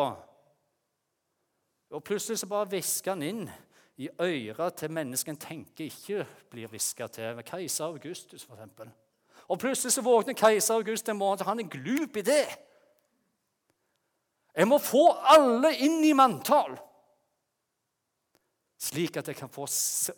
Og 1.91 2.03
Plutselig 2.07 2.39
så 2.41 2.49
bare 2.49 2.69
hvisker 2.71 3.13
han 3.13 3.27
inn 3.27 3.45
i 4.01 4.09
øret 4.21 4.77
til 4.79 4.91
mennesken 4.91 5.35
en 5.35 5.41
tenker 5.41 5.85
ikke 5.85 6.25
blir 6.49 6.69
hviska 6.71 7.07
til. 7.07 7.35
Med 7.37 7.45
keiser 7.45 7.85
Augustus, 7.85 8.45
f.eks. 8.45 8.91
Og 9.51 9.59
plutselig 9.59 9.93
så 9.93 10.03
våkner 10.05 10.37
keiser 10.37 10.79
August 10.79 11.09
en 11.09 11.19
morgen, 11.19 11.39
så 11.39 11.45
han 11.45 11.59
er 11.59 11.67
en 11.67 11.73
glup 11.73 12.17
idé. 12.17 12.41
Jeg 14.55 14.67
må 14.67 14.79
få 14.83 15.05
alle 15.31 15.71
inn 15.85 16.01
i 16.03 16.15
manntall, 16.17 16.73
slik 18.81 19.19
at 19.21 19.29
jeg 19.29 19.37
kan 19.37 19.51
få 19.53 19.67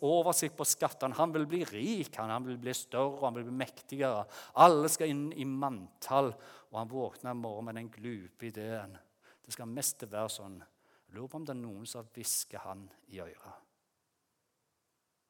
oversikt 0.02 0.56
på 0.58 0.66
skattene. 0.66 1.14
Han 1.18 1.34
vil 1.34 1.44
bli 1.46 1.60
rik, 1.68 2.16
han 2.16 2.46
vil 2.46 2.58
bli 2.58 2.74
større, 2.74 3.26
han 3.26 3.36
vil 3.36 3.46
bli 3.50 3.58
mektigere. 3.60 4.24
Alle 4.64 4.88
skal 4.90 5.12
inn 5.12 5.26
i 5.36 5.44
manntall. 5.44 6.32
Og 6.72 6.80
han 6.80 6.90
våkner 6.90 7.34
en 7.34 7.42
morgen 7.42 7.68
med 7.68 7.78
den 7.78 7.92
glupe 7.92 8.48
ideen. 8.48 8.96
Det 9.44 9.52
skal 9.54 9.70
mest 9.70 10.06
være 10.08 10.32
sånn. 10.32 10.56
Jeg 10.58 11.18
lurer 11.18 11.30
på 11.30 11.42
om 11.42 11.46
det 11.46 11.54
er 11.54 11.60
noen 11.60 11.86
som 11.86 12.08
hvisker 12.16 12.64
han 12.64 12.88
i 13.12 13.20
øret 13.22 13.63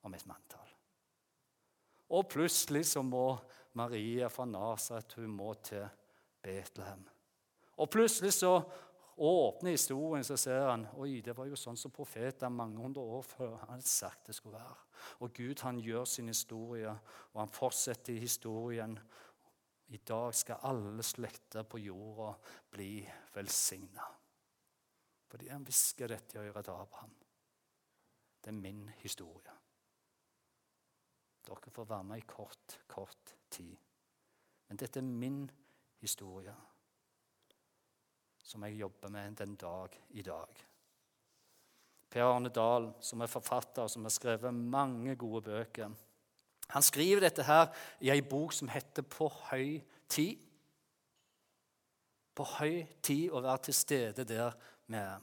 om 0.04 0.14
et 0.14 0.26
manntall. 0.28 0.70
Og 2.14 2.28
plutselig 2.30 2.84
så 2.92 3.02
må 3.02 3.26
Maria 3.74 4.28
fra 4.30 4.46
Nasaret 4.46 5.16
hun 5.18 5.32
må 5.34 5.54
til 5.64 5.86
Betlehem. 6.44 7.02
Og 7.80 7.90
plutselig 7.90 8.32
så 8.36 8.58
åpner 9.16 9.70
historien, 9.70 10.24
så 10.24 10.36
ser 10.36 10.68
han 10.68 10.86
oi, 10.98 11.20
det 11.24 11.34
var 11.36 11.48
jo 11.48 11.58
sånn 11.58 11.78
som 11.78 11.92
profeter 11.94 12.52
mange 12.52 12.82
hundre 12.82 13.02
år 13.02 13.22
før 13.26 13.56
hadde 13.68 13.86
sagt 13.88 14.28
det 14.28 14.36
skulle 14.36 14.58
være. 14.58 14.80
Og 15.22 15.34
Gud 15.34 15.62
han 15.66 15.80
gjør 15.82 16.04
sin 16.08 16.30
historie, 16.30 16.92
og 17.32 17.40
han 17.40 17.52
fortsetter 17.52 18.18
historien 18.18 18.98
I 19.94 19.98
dag 20.00 20.34
skal 20.34 20.62
alle 20.64 21.02
slekter 21.04 21.66
på 21.68 21.78
jorda 21.78 22.30
bli 22.72 23.04
velsigna. 23.34 24.06
Fordi 25.28 25.50
han 25.50 25.66
hvisker 25.66 26.08
dette 26.08 26.38
i 26.38 26.46
øret 26.46 26.64
til 26.64 26.72
Abraham. 26.72 27.12
Det 28.40 28.50
er 28.50 28.60
min 28.60 28.88
historie. 29.02 29.52
Dere 31.44 31.72
får 31.72 31.88
være 31.88 32.04
med 32.04 32.22
i 32.22 32.28
kort, 32.28 32.78
kort 32.88 33.34
tid. 33.50 33.74
Men 34.68 34.80
dette 34.80 35.00
er 35.00 35.08
min 35.08 35.42
historie, 36.00 36.54
som 38.44 38.64
jeg 38.64 38.80
jobber 38.80 39.12
med 39.12 39.36
den 39.40 39.56
dag 39.60 39.98
i 40.10 40.22
dag. 40.22 40.64
Per 42.10 42.24
Arne 42.24 42.48
Dahl, 42.54 42.92
som 43.00 43.20
er 43.20 43.30
forfatter, 43.30 43.88
som 43.88 44.06
har 44.06 44.12
skrevet 44.14 44.54
mange 44.54 45.16
gode 45.18 45.42
bøker, 45.48 45.94
han 46.68 46.82
skriver 46.82 47.26
dette 47.26 47.44
her 47.44 47.68
i 48.00 48.10
ei 48.10 48.22
bok 48.22 48.52
som 48.52 48.68
heter 48.68 49.02
'På 49.02 49.28
høy 49.28 49.82
tid'. 50.08 50.38
På 52.34 52.44
høy 52.44 52.86
tid 53.02 53.30
å 53.30 53.40
være 53.40 53.62
til 53.62 53.74
stede 53.74 54.24
der 54.24 54.52
er. 54.88 55.20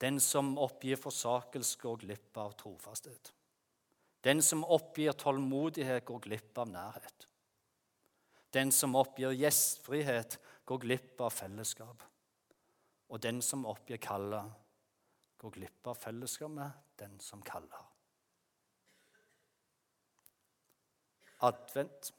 Den 0.00 0.20
som 0.20 0.58
oppgir 0.58 0.96
forsakelse, 0.96 1.78
går 1.78 1.96
glipp 1.96 2.36
av 2.36 2.52
trofasthet. 2.52 3.32
Den 4.24 4.42
som 4.42 4.64
oppgir 4.64 5.12
tålmodighet, 5.12 6.04
går 6.04 6.18
glipp 6.26 6.58
av 6.58 6.68
nærhet. 6.68 7.26
Den 8.52 8.72
som 8.72 8.96
oppgir 8.98 9.32
gjestfrihet, 9.32 10.38
går 10.68 10.82
glipp 10.82 11.20
av 11.20 11.32
fellesskap. 11.32 12.02
Og 13.10 13.22
den 13.22 13.40
som 13.42 13.64
oppgir 13.66 14.00
kallet, 14.02 14.52
går 15.40 15.54
glipp 15.56 15.88
av 15.88 15.96
fellesskap 15.96 16.52
med 16.52 16.70
den 17.00 17.16
som 17.20 17.42
kaller. 17.42 17.86
Advent 21.40 22.10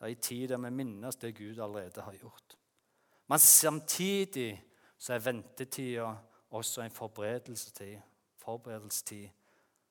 er 0.00 0.12
en 0.12 0.22
tid 0.22 0.48
der 0.52 0.60
vi 0.62 0.70
minnes 0.70 1.18
det 1.18 1.34
Gud 1.34 1.58
allerede 1.58 2.04
har 2.06 2.14
gjort. 2.14 2.54
Men 3.26 3.42
samtidig 3.42 4.52
så 4.98 5.16
er 5.16 5.24
ventetida 5.24 6.12
også 6.54 6.84
en 6.84 6.94
forberedelsestid, 6.94 7.98
forberedelsestid 8.38 9.28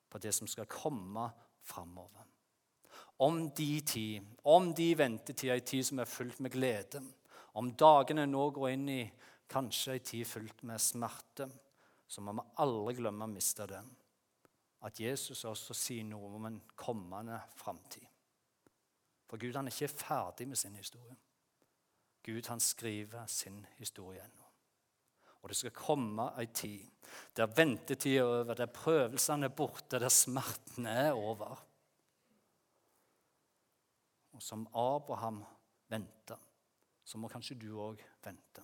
på 0.09 0.21
det 0.21 0.33
som 0.35 0.47
skal 0.47 0.69
komme 0.69 1.27
framover. 1.65 2.23
Om 3.17 3.49
de 3.55 3.81
tid, 3.81 4.25
om 4.43 4.73
de 4.75 4.89
ventetider, 4.97 5.55
ei 5.55 5.63
tid 5.63 5.85
som 5.87 6.01
er 6.03 6.09
fullt 6.09 6.41
med 6.43 6.51
glede, 6.51 7.01
om 7.55 7.71
dagene 7.71 8.25
nå 8.27 8.49
går 8.51 8.73
inn 8.73 8.89
i 8.91 9.03
kanskje 9.51 9.95
en 9.95 10.07
tid 10.09 10.27
fullt 10.27 10.63
med 10.67 10.81
smerte, 10.81 11.47
så 12.07 12.21
må 12.21 12.35
vi 12.35 12.43
aldri 12.61 12.97
glemme 12.99 13.25
å 13.25 13.31
miste 13.31 13.67
den. 13.69 13.87
At 14.85 14.99
Jesus 14.99 15.45
også 15.47 15.73
sier 15.73 16.05
noe 16.05 16.35
om 16.35 16.49
en 16.49 16.59
kommende 16.77 17.39
framtid. 17.57 18.05
For 19.25 19.41
Gud 19.41 19.55
han 19.57 19.67
er 19.67 19.73
ikke 19.73 20.03
ferdig 20.03 20.47
med 20.51 20.59
sin 20.59 20.75
historie. 20.77 21.15
Gud 22.25 22.47
han 22.51 22.59
skriver 22.59 23.25
sin 23.31 23.65
historie 23.79 24.21
ennå. 24.21 24.44
Og 25.45 25.51
det 25.51 25.60
skal 25.60 25.75
komme 25.77 26.31
ei 26.41 26.47
tid 26.49 26.81
der 27.38 27.51
ventetida 27.51 28.23
er 28.23 28.23
over, 28.23 28.53
der 28.58 28.71
prøvelsene 28.71 29.45
er 29.45 29.53
borte, 29.53 29.99
der 29.99 30.10
smertene 30.10 30.89
er 30.89 31.12
over. 31.13 31.60
Og 34.34 34.41
som 34.43 34.65
Abraham 34.73 35.43
venta, 35.88 36.38
så 37.03 37.19
må 37.21 37.29
kanskje 37.31 37.60
du 37.60 37.69
òg 37.79 38.01
vente. 38.23 38.63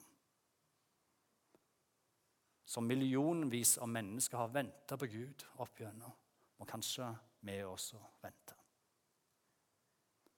Som 2.65 2.87
millionvis 2.87 3.77
av 3.77 3.91
mennesker 3.91 4.39
har 4.39 4.51
venta 4.55 4.97
på 4.97 5.11
Gud 5.11 5.45
opp 5.63 5.79
gjennom, 5.79 6.17
må 6.57 6.67
kanskje 6.67 7.11
vi 7.45 7.59
også 7.67 7.99
vente. 8.23 8.57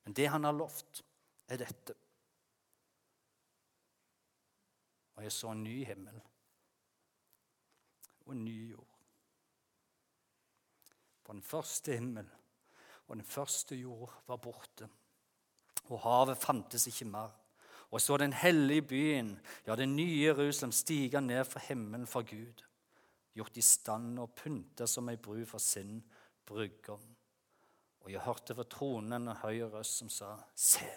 Men 0.04 0.14
det 0.18 0.28
han 0.28 0.44
har 0.44 0.58
lovt, 0.58 1.04
er 1.48 1.62
dette. 1.62 1.96
Og 5.16 5.24
jeg 5.24 5.32
så 5.32 5.54
en 5.54 5.64
ny 5.64 5.80
himmel 5.86 6.22
og 8.26 8.38
ny 8.38 8.72
jord. 8.72 9.00
For 11.24 11.34
den 11.34 11.44
første 11.44 11.94
himmel 11.94 12.30
og 13.08 13.16
den 13.16 13.26
første 13.26 13.76
jord 13.76 14.14
var 14.28 14.40
borte, 14.42 14.88
og 15.92 16.00
havet 16.00 16.38
fantes 16.38 16.88
ikke 16.88 17.06
mer. 17.06 17.32
Og 17.92 18.02
så 18.02 18.18
den 18.18 18.34
hellige 18.34 18.82
byen, 18.82 19.40
ja, 19.68 19.76
det 19.76 19.90
nye 19.90 20.24
Jerusalem, 20.24 20.72
stige 20.72 21.22
ned 21.22 21.46
fra 21.46 21.60
himmelen 21.68 22.08
for 22.08 22.22
Gud, 22.22 22.64
gjort 23.34 23.58
i 23.58 23.62
stand 23.62 24.20
og 24.20 24.34
pynta 24.36 24.88
som 24.90 25.10
ei 25.10 25.18
brud 25.18 25.46
for 25.46 25.62
sin 25.62 26.00
brudgom. 26.46 27.04
Og 28.02 28.12
jeg 28.12 28.26
hørte 28.26 28.56
fra 28.56 28.64
tronen 28.64 29.14
en 29.14 29.36
høy 29.44 29.62
røst 29.62 30.02
som 30.02 30.10
sa, 30.10 30.36
Se, 30.56 30.90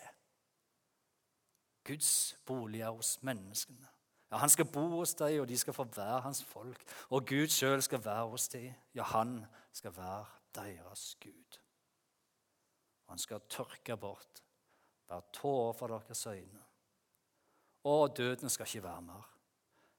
Guds 1.87 2.39
bolig 2.47 2.81
er 2.81 2.91
hos 2.91 3.19
menneskene. 3.23 3.96
Ja, 4.31 4.37
Han 4.37 4.51
skal 4.51 4.67
bo 4.67 4.89
hos 4.97 5.15
deg, 5.15 5.41
og 5.41 5.49
de 5.49 5.59
skal 5.59 5.75
få 5.75 5.85
være 5.97 6.21
hans 6.21 6.43
folk. 6.45 6.83
Og 7.11 7.27
Gud 7.27 7.47
sjøl 7.53 7.83
skal 7.83 8.05
være 8.05 8.27
hos 8.31 8.49
dem. 8.49 8.73
Ja, 8.95 9.03
han 9.03 9.45
skal 9.73 9.97
være 9.97 10.25
deres 10.55 11.17
Gud. 11.23 11.61
Og 13.07 13.15
han 13.15 13.19
skal 13.19 13.41
tørke 13.49 13.97
bort 13.97 14.43
hver 15.07 15.23
tåre 15.33 15.75
fra 15.75 15.89
deres 15.89 16.27
øyne. 16.27 16.65
Og 17.85 18.17
døden 18.17 18.51
skal 18.51 18.67
ikke 18.67 18.83
være 18.83 19.03
mer. 19.03 19.31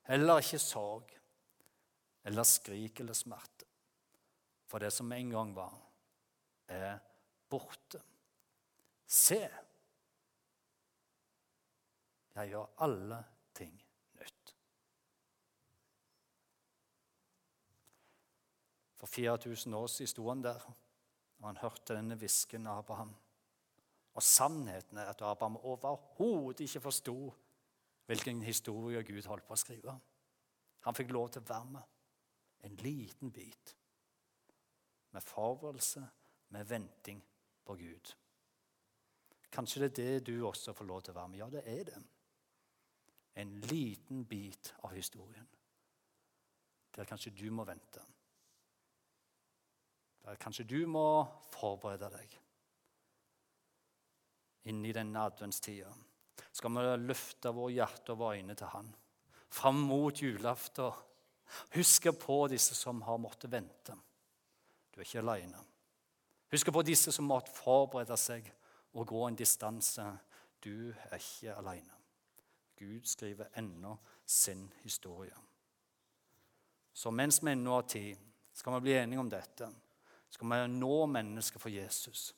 Heller 0.08 0.44
ikke 0.44 0.60
sorg 0.60 1.12
eller 2.28 2.44
skrik 2.44 3.00
eller 3.00 3.14
smerte. 3.14 3.66
For 4.68 4.84
det 4.84 4.92
som 4.94 5.12
en 5.12 5.30
gang 5.30 5.56
var, 5.56 5.78
er 6.68 6.98
borte. 7.50 8.02
Se, 9.08 9.40
jeg 12.36 12.50
gjør 12.50 12.66
alle 12.84 13.24
ting 13.56 13.87
For 19.08 19.14
4000 19.14 19.74
år 19.74 19.88
siden 19.88 20.08
sto 20.08 20.28
han 20.30 20.44
der, 20.44 20.60
og 21.40 21.48
han 21.48 21.58
hørte 21.62 21.96
denne 21.96 22.18
hvisken 22.20 22.68
av 22.68 22.82
Abraham. 22.82 23.14
Og 24.14 24.24
sannheten 24.24 24.98
er 24.98 25.12
at 25.14 25.22
Abraham 25.22 25.56
overhodet 25.58 26.66
ikke 26.66 26.82
forsto 26.82 27.34
hvilken 28.06 28.42
historie 28.44 29.04
Gud 29.08 29.28
holdt 29.30 29.48
på 29.48 29.56
å 29.56 29.60
skrive. 29.62 29.94
Han 30.84 30.96
fikk 30.98 31.14
lov 31.16 31.30
til 31.32 31.44
å 31.44 31.48
være 31.48 31.70
med 31.78 32.68
en 32.68 32.76
liten 32.84 33.32
bit 33.32 33.76
med 35.16 35.24
forberedelse, 35.24 36.04
med 36.50 36.68
venting 36.68 37.24
på 37.66 37.76
Gud. 37.80 38.12
Kanskje 39.52 39.88
det 39.88 39.88
er 39.88 40.20
det 40.20 40.28
du 40.28 40.48
også 40.48 40.74
får 40.76 40.86
lov 40.86 41.02
til 41.02 41.16
å 41.16 41.20
være 41.20 41.32
med. 41.32 41.40
Ja, 41.40 41.50
det 41.50 41.64
er 41.64 41.84
det. 41.88 42.04
En 43.40 43.56
liten 43.72 44.26
bit 44.26 44.74
av 44.84 44.92
historien 44.98 45.48
der 46.98 47.06
kanskje 47.06 47.32
du 47.38 47.48
må 47.54 47.64
vente. 47.64 48.02
Der 50.28 50.36
kanskje 50.36 50.66
du 50.68 50.82
må 50.92 51.24
forberede 51.54 52.10
deg. 52.12 52.34
Inn 54.68 54.84
i 54.84 54.92
denne 54.92 55.24
adventstida 55.24 55.94
skal 56.52 56.74
vi 56.76 56.84
løfte 57.06 57.54
våre 57.56 57.72
hjerter 57.78 58.12
og 58.12 58.20
våre 58.20 58.42
øyne 58.42 58.56
til 58.60 58.68
Han. 58.74 58.90
Fram 59.48 59.80
mot 59.88 60.20
julaften. 60.22 60.92
Husk 61.78 62.10
på 62.20 62.38
disse 62.52 62.76
som 62.76 63.00
har 63.08 63.22
måttet 63.24 63.52
vente. 63.52 63.96
Du 64.92 65.00
er 65.00 65.06
ikke 65.06 65.24
alene. 65.24 65.64
Husk 66.52 66.74
på 66.76 66.84
disse 66.84 67.14
som 67.16 67.30
måtte 67.30 67.56
forberede 67.56 68.18
seg 68.20 68.52
og 69.00 69.08
gå 69.08 69.24
en 69.30 69.40
distanse. 69.40 70.04
Du 70.60 70.92
er 70.92 71.16
ikke 71.22 71.56
alene. 71.56 71.96
Gud 72.76 73.08
skriver 73.08 73.48
ennå 73.56 73.96
sin 74.26 74.68
historie. 74.84 75.36
Så 76.94 77.12
mens 77.12 77.40
vi 77.44 77.52
ennå 77.52 77.80
har 77.80 77.88
tid, 77.88 78.18
skal 78.54 78.74
vi 78.74 78.88
bli 78.90 78.98
enige 78.98 79.20
om 79.24 79.30
dette. 79.30 79.72
Skal 80.30 80.50
vi 80.52 80.60
nå 80.76 81.06
mennesker 81.12 81.62
for 81.62 81.72
Jesus 81.72 82.30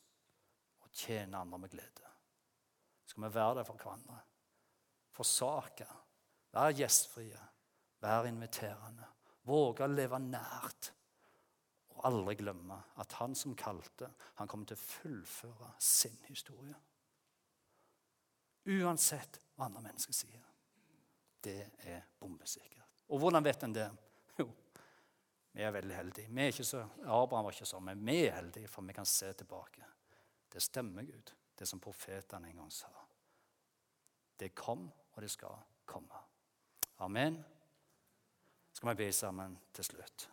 og 0.80 0.90
tjene 0.92 1.38
andre 1.38 1.58
med 1.58 1.72
glede. 1.72 2.12
Skal 3.06 3.24
vi 3.24 3.34
være 3.34 3.54
der 3.60 3.66
for 3.66 3.80
hverandre. 3.80 4.20
Forsake. 5.10 5.86
Være 6.52 6.76
gjestfrie. 6.82 7.40
Være 8.00 8.30
inviterende. 8.30 9.08
Våge 9.48 9.84
å 9.84 9.90
leve 9.90 10.20
nært 10.22 10.92
og 11.96 12.04
aldri 12.08 12.36
glemme 12.40 12.76
at 13.02 13.12
han 13.18 13.34
som 13.36 13.56
kalte, 13.58 14.08
han 14.38 14.48
kommer 14.48 14.68
til 14.70 14.78
å 14.78 14.84
fullføre 14.84 15.72
sin 15.82 16.16
historie. 16.28 16.76
Uansett 18.70 19.40
hva 19.56 19.66
andre 19.66 19.82
mennesker 19.88 20.16
sier. 20.16 20.44
Det 21.40 21.58
er 21.88 22.06
bombesikkert. 22.20 22.86
Og 23.10 23.20
hvordan 23.20 23.44
vet 23.44 23.64
en 23.66 23.74
det? 23.74 23.88
Vi 25.52 25.62
er 25.62 25.74
veldig 25.74 25.96
heldige. 25.96 26.30
Vi 26.30 26.42
er 26.42 26.52
ikke 26.52 26.64
så, 26.64 26.84
Abraham 27.02 27.46
var 27.48 27.54
ikke 27.56 27.68
sånn, 27.68 27.86
men 27.88 28.02
vi 28.06 28.18
er 28.26 28.36
heldige, 28.38 28.70
for 28.70 28.86
vi 28.86 28.94
kan 28.94 29.08
se 29.08 29.32
tilbake. 29.34 29.86
Det 30.50 30.62
stemmer, 30.62 31.06
Gud, 31.06 31.32
det 31.58 31.68
som 31.68 31.82
profetene 31.82 32.50
en 32.50 32.62
gang 32.62 32.74
sa. 32.74 32.90
Det 34.40 34.54
kom, 34.56 34.86
og 34.88 35.22
det 35.22 35.30
skal 35.30 35.58
komme. 35.86 36.22
Amen. 37.04 37.38
Skal 38.72 38.92
vi 38.92 39.02
be 39.02 39.10
sammen 39.12 39.58
til 39.74 39.84
slutt? 39.84 40.28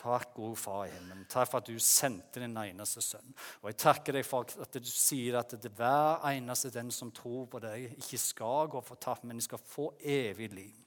Takk, 0.00 0.34
gode 0.34 0.56
Far 0.56 0.86
i 0.86 0.90
himmelen. 0.92 1.26
Takk 1.28 1.50
for 1.50 1.60
at 1.60 1.68
du 1.68 1.78
sendte 1.82 2.40
din 2.40 2.56
eneste 2.56 3.02
sønn. 3.04 3.34
Og 3.60 3.70
jeg 3.70 3.78
takker 3.82 4.16
deg 4.16 4.24
for 4.24 4.48
at 4.62 4.76
du 4.80 4.86
sier 4.88 5.36
at 5.40 5.52
det 5.60 5.72
hver 5.76 6.22
eneste 6.30 6.72
den 6.72 6.92
som 6.94 7.10
tror 7.12 7.46
på 7.52 7.60
deg, 7.60 7.98
ikke 7.98 8.20
skal 8.20 8.70
gå 8.72 8.80
fortapt, 8.84 9.26
men 9.28 9.40
de 9.40 9.44
skal 9.44 9.60
få 9.60 9.90
evig 10.00 10.48
liv. 10.54 10.78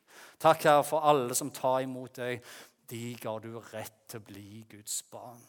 Takk, 0.42 0.66
Herre, 0.66 0.86
for 0.88 1.06
alle 1.06 1.36
som 1.38 1.52
tar 1.54 1.84
imot 1.86 2.18
deg. 2.18 2.42
Ga 3.22 3.38
du 3.42 3.56
rett 3.72 4.06
til 4.12 4.22
å 4.22 4.28
bli 4.28 4.64
Guds 4.70 5.02
barn. 5.12 5.42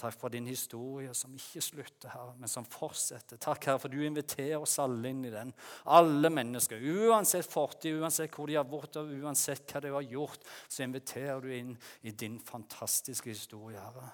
Takk 0.00 0.16
for 0.18 0.32
din 0.32 0.48
historie 0.50 1.12
som 1.14 1.34
ikke 1.38 1.62
slutter, 1.62 2.10
her, 2.10 2.32
men 2.40 2.50
som 2.50 2.66
fortsetter. 2.66 3.38
Takk, 3.38 3.68
Herre, 3.68 3.80
for 3.84 3.92
du 3.92 4.00
inviterer 4.02 4.58
oss 4.58 4.74
alle 4.82 5.12
inn 5.12 5.22
i 5.28 5.30
den. 5.30 5.52
Alle 5.94 6.30
mennesker, 6.34 6.82
uansett 6.82 7.46
fortid, 7.46 8.00
uansett 8.02 8.34
hvor 8.34 8.50
de 8.50 8.58
har 8.58 8.66
vært, 8.66 8.98
og 8.98 9.14
uansett 9.22 9.70
hva 9.70 9.84
de 9.84 9.94
har 9.94 10.10
gjort, 10.10 10.44
så 10.66 10.82
inviterer 10.84 11.46
du 11.46 11.54
inn 11.54 11.72
i 12.02 12.12
din 12.24 12.40
fantastiske 12.42 13.30
historie, 13.30 13.78
Herre. 13.78 14.10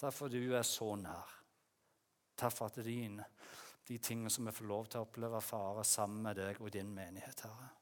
Takk 0.00 0.16
for 0.16 0.32
du 0.32 0.40
er 0.56 0.64
så 0.66 0.94
nær. 0.98 1.38
Takk 2.34 2.56
for 2.56 2.72
at 2.72 2.80
din, 2.86 3.20
de 3.86 4.00
tingene 4.00 4.32
som 4.32 4.48
vi 4.48 4.56
får 4.56 4.72
lov 4.72 4.88
til 4.88 5.02
å 5.02 5.06
oppleve, 5.06 5.44
fare 5.44 5.84
sammen 5.86 6.24
med 6.24 6.40
deg 6.40 6.64
og 6.64 6.72
din 6.72 6.90
menighet, 6.96 7.44
Herre. 7.44 7.74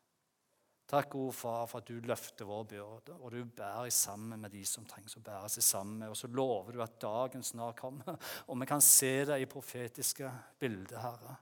Takk, 0.93 1.09
gode 1.15 1.33
far, 1.33 1.63
for 1.71 1.81
at 1.81 1.89
du 1.89 2.05
løfter 2.05 2.45
vår 2.45 2.67
byrde, 2.69 3.15
og 3.17 3.31
du 3.33 3.47
bærer 3.49 3.89
sammen 3.97 4.43
med 4.43 4.53
de 4.53 4.61
som 4.69 4.85
trengs 4.85 5.17
å 5.17 5.23
bære 5.25 5.49
seg 5.55 5.65
sammen 5.65 6.03
med. 6.03 6.13
Og 6.13 6.19
så 6.21 6.29
lover 6.29 6.77
du 6.77 6.83
at 6.85 6.99
dagen 7.01 7.45
snart 7.47 7.79
kommer, 7.81 8.19
og 8.45 8.59
vi 8.61 8.69
kan 8.69 8.85
se 8.85 9.23
det 9.31 9.39
i 9.41 9.49
profetiske 9.49 10.29
bilder, 10.61 11.01
Herre, 11.01 11.39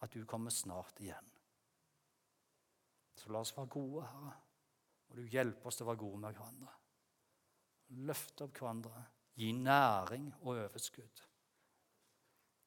at 0.00 0.16
du 0.16 0.24
kommer 0.24 0.54
snart 0.54 0.96
igjen. 1.04 1.28
Så 3.20 3.28
la 3.34 3.44
oss 3.44 3.52
være 3.52 3.68
gode, 3.76 4.08
Herre, 4.08 4.34
og 5.10 5.20
du 5.20 5.28
hjelper 5.28 5.68
oss 5.68 5.76
til 5.76 5.84
å 5.84 5.90
være 5.90 6.04
gode 6.06 6.24
med 6.24 6.40
hverandre. 6.40 6.76
Løfte 8.08 8.48
opp 8.48 8.62
hverandre, 8.62 9.04
gi 9.36 9.52
næring 9.60 10.32
og 10.38 10.54
overskudd. 10.54 11.26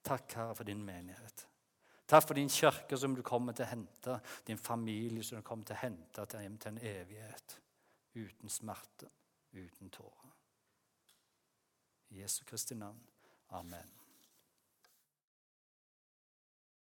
Takk, 0.06 0.38
Herre, 0.38 0.54
for 0.62 0.70
din 0.70 0.86
menighet. 0.86 1.48
Takk 2.12 2.28
for 2.28 2.36
din 2.36 2.50
kirke 2.52 2.98
som 3.00 3.14
du 3.16 3.22
kommer 3.24 3.56
til 3.56 3.64
å 3.64 3.70
hente, 3.72 4.18
din 4.48 4.60
familie 4.60 5.24
som 5.24 5.40
du 5.40 5.46
kommer 5.48 5.64
til 5.64 5.78
å 5.78 5.84
hente 5.86 6.26
til 6.28 6.44
hjem 6.44 6.58
til 6.60 6.74
en 6.74 6.82
evighet. 6.92 7.56
Uten 8.20 8.52
smerte, 8.52 9.08
uten 9.56 9.94
tårer. 9.96 10.36
I 12.12 12.20
Jesu 12.20 12.44
Kristi 12.44 12.76
navn. 12.76 13.00
Amen. 13.56 14.01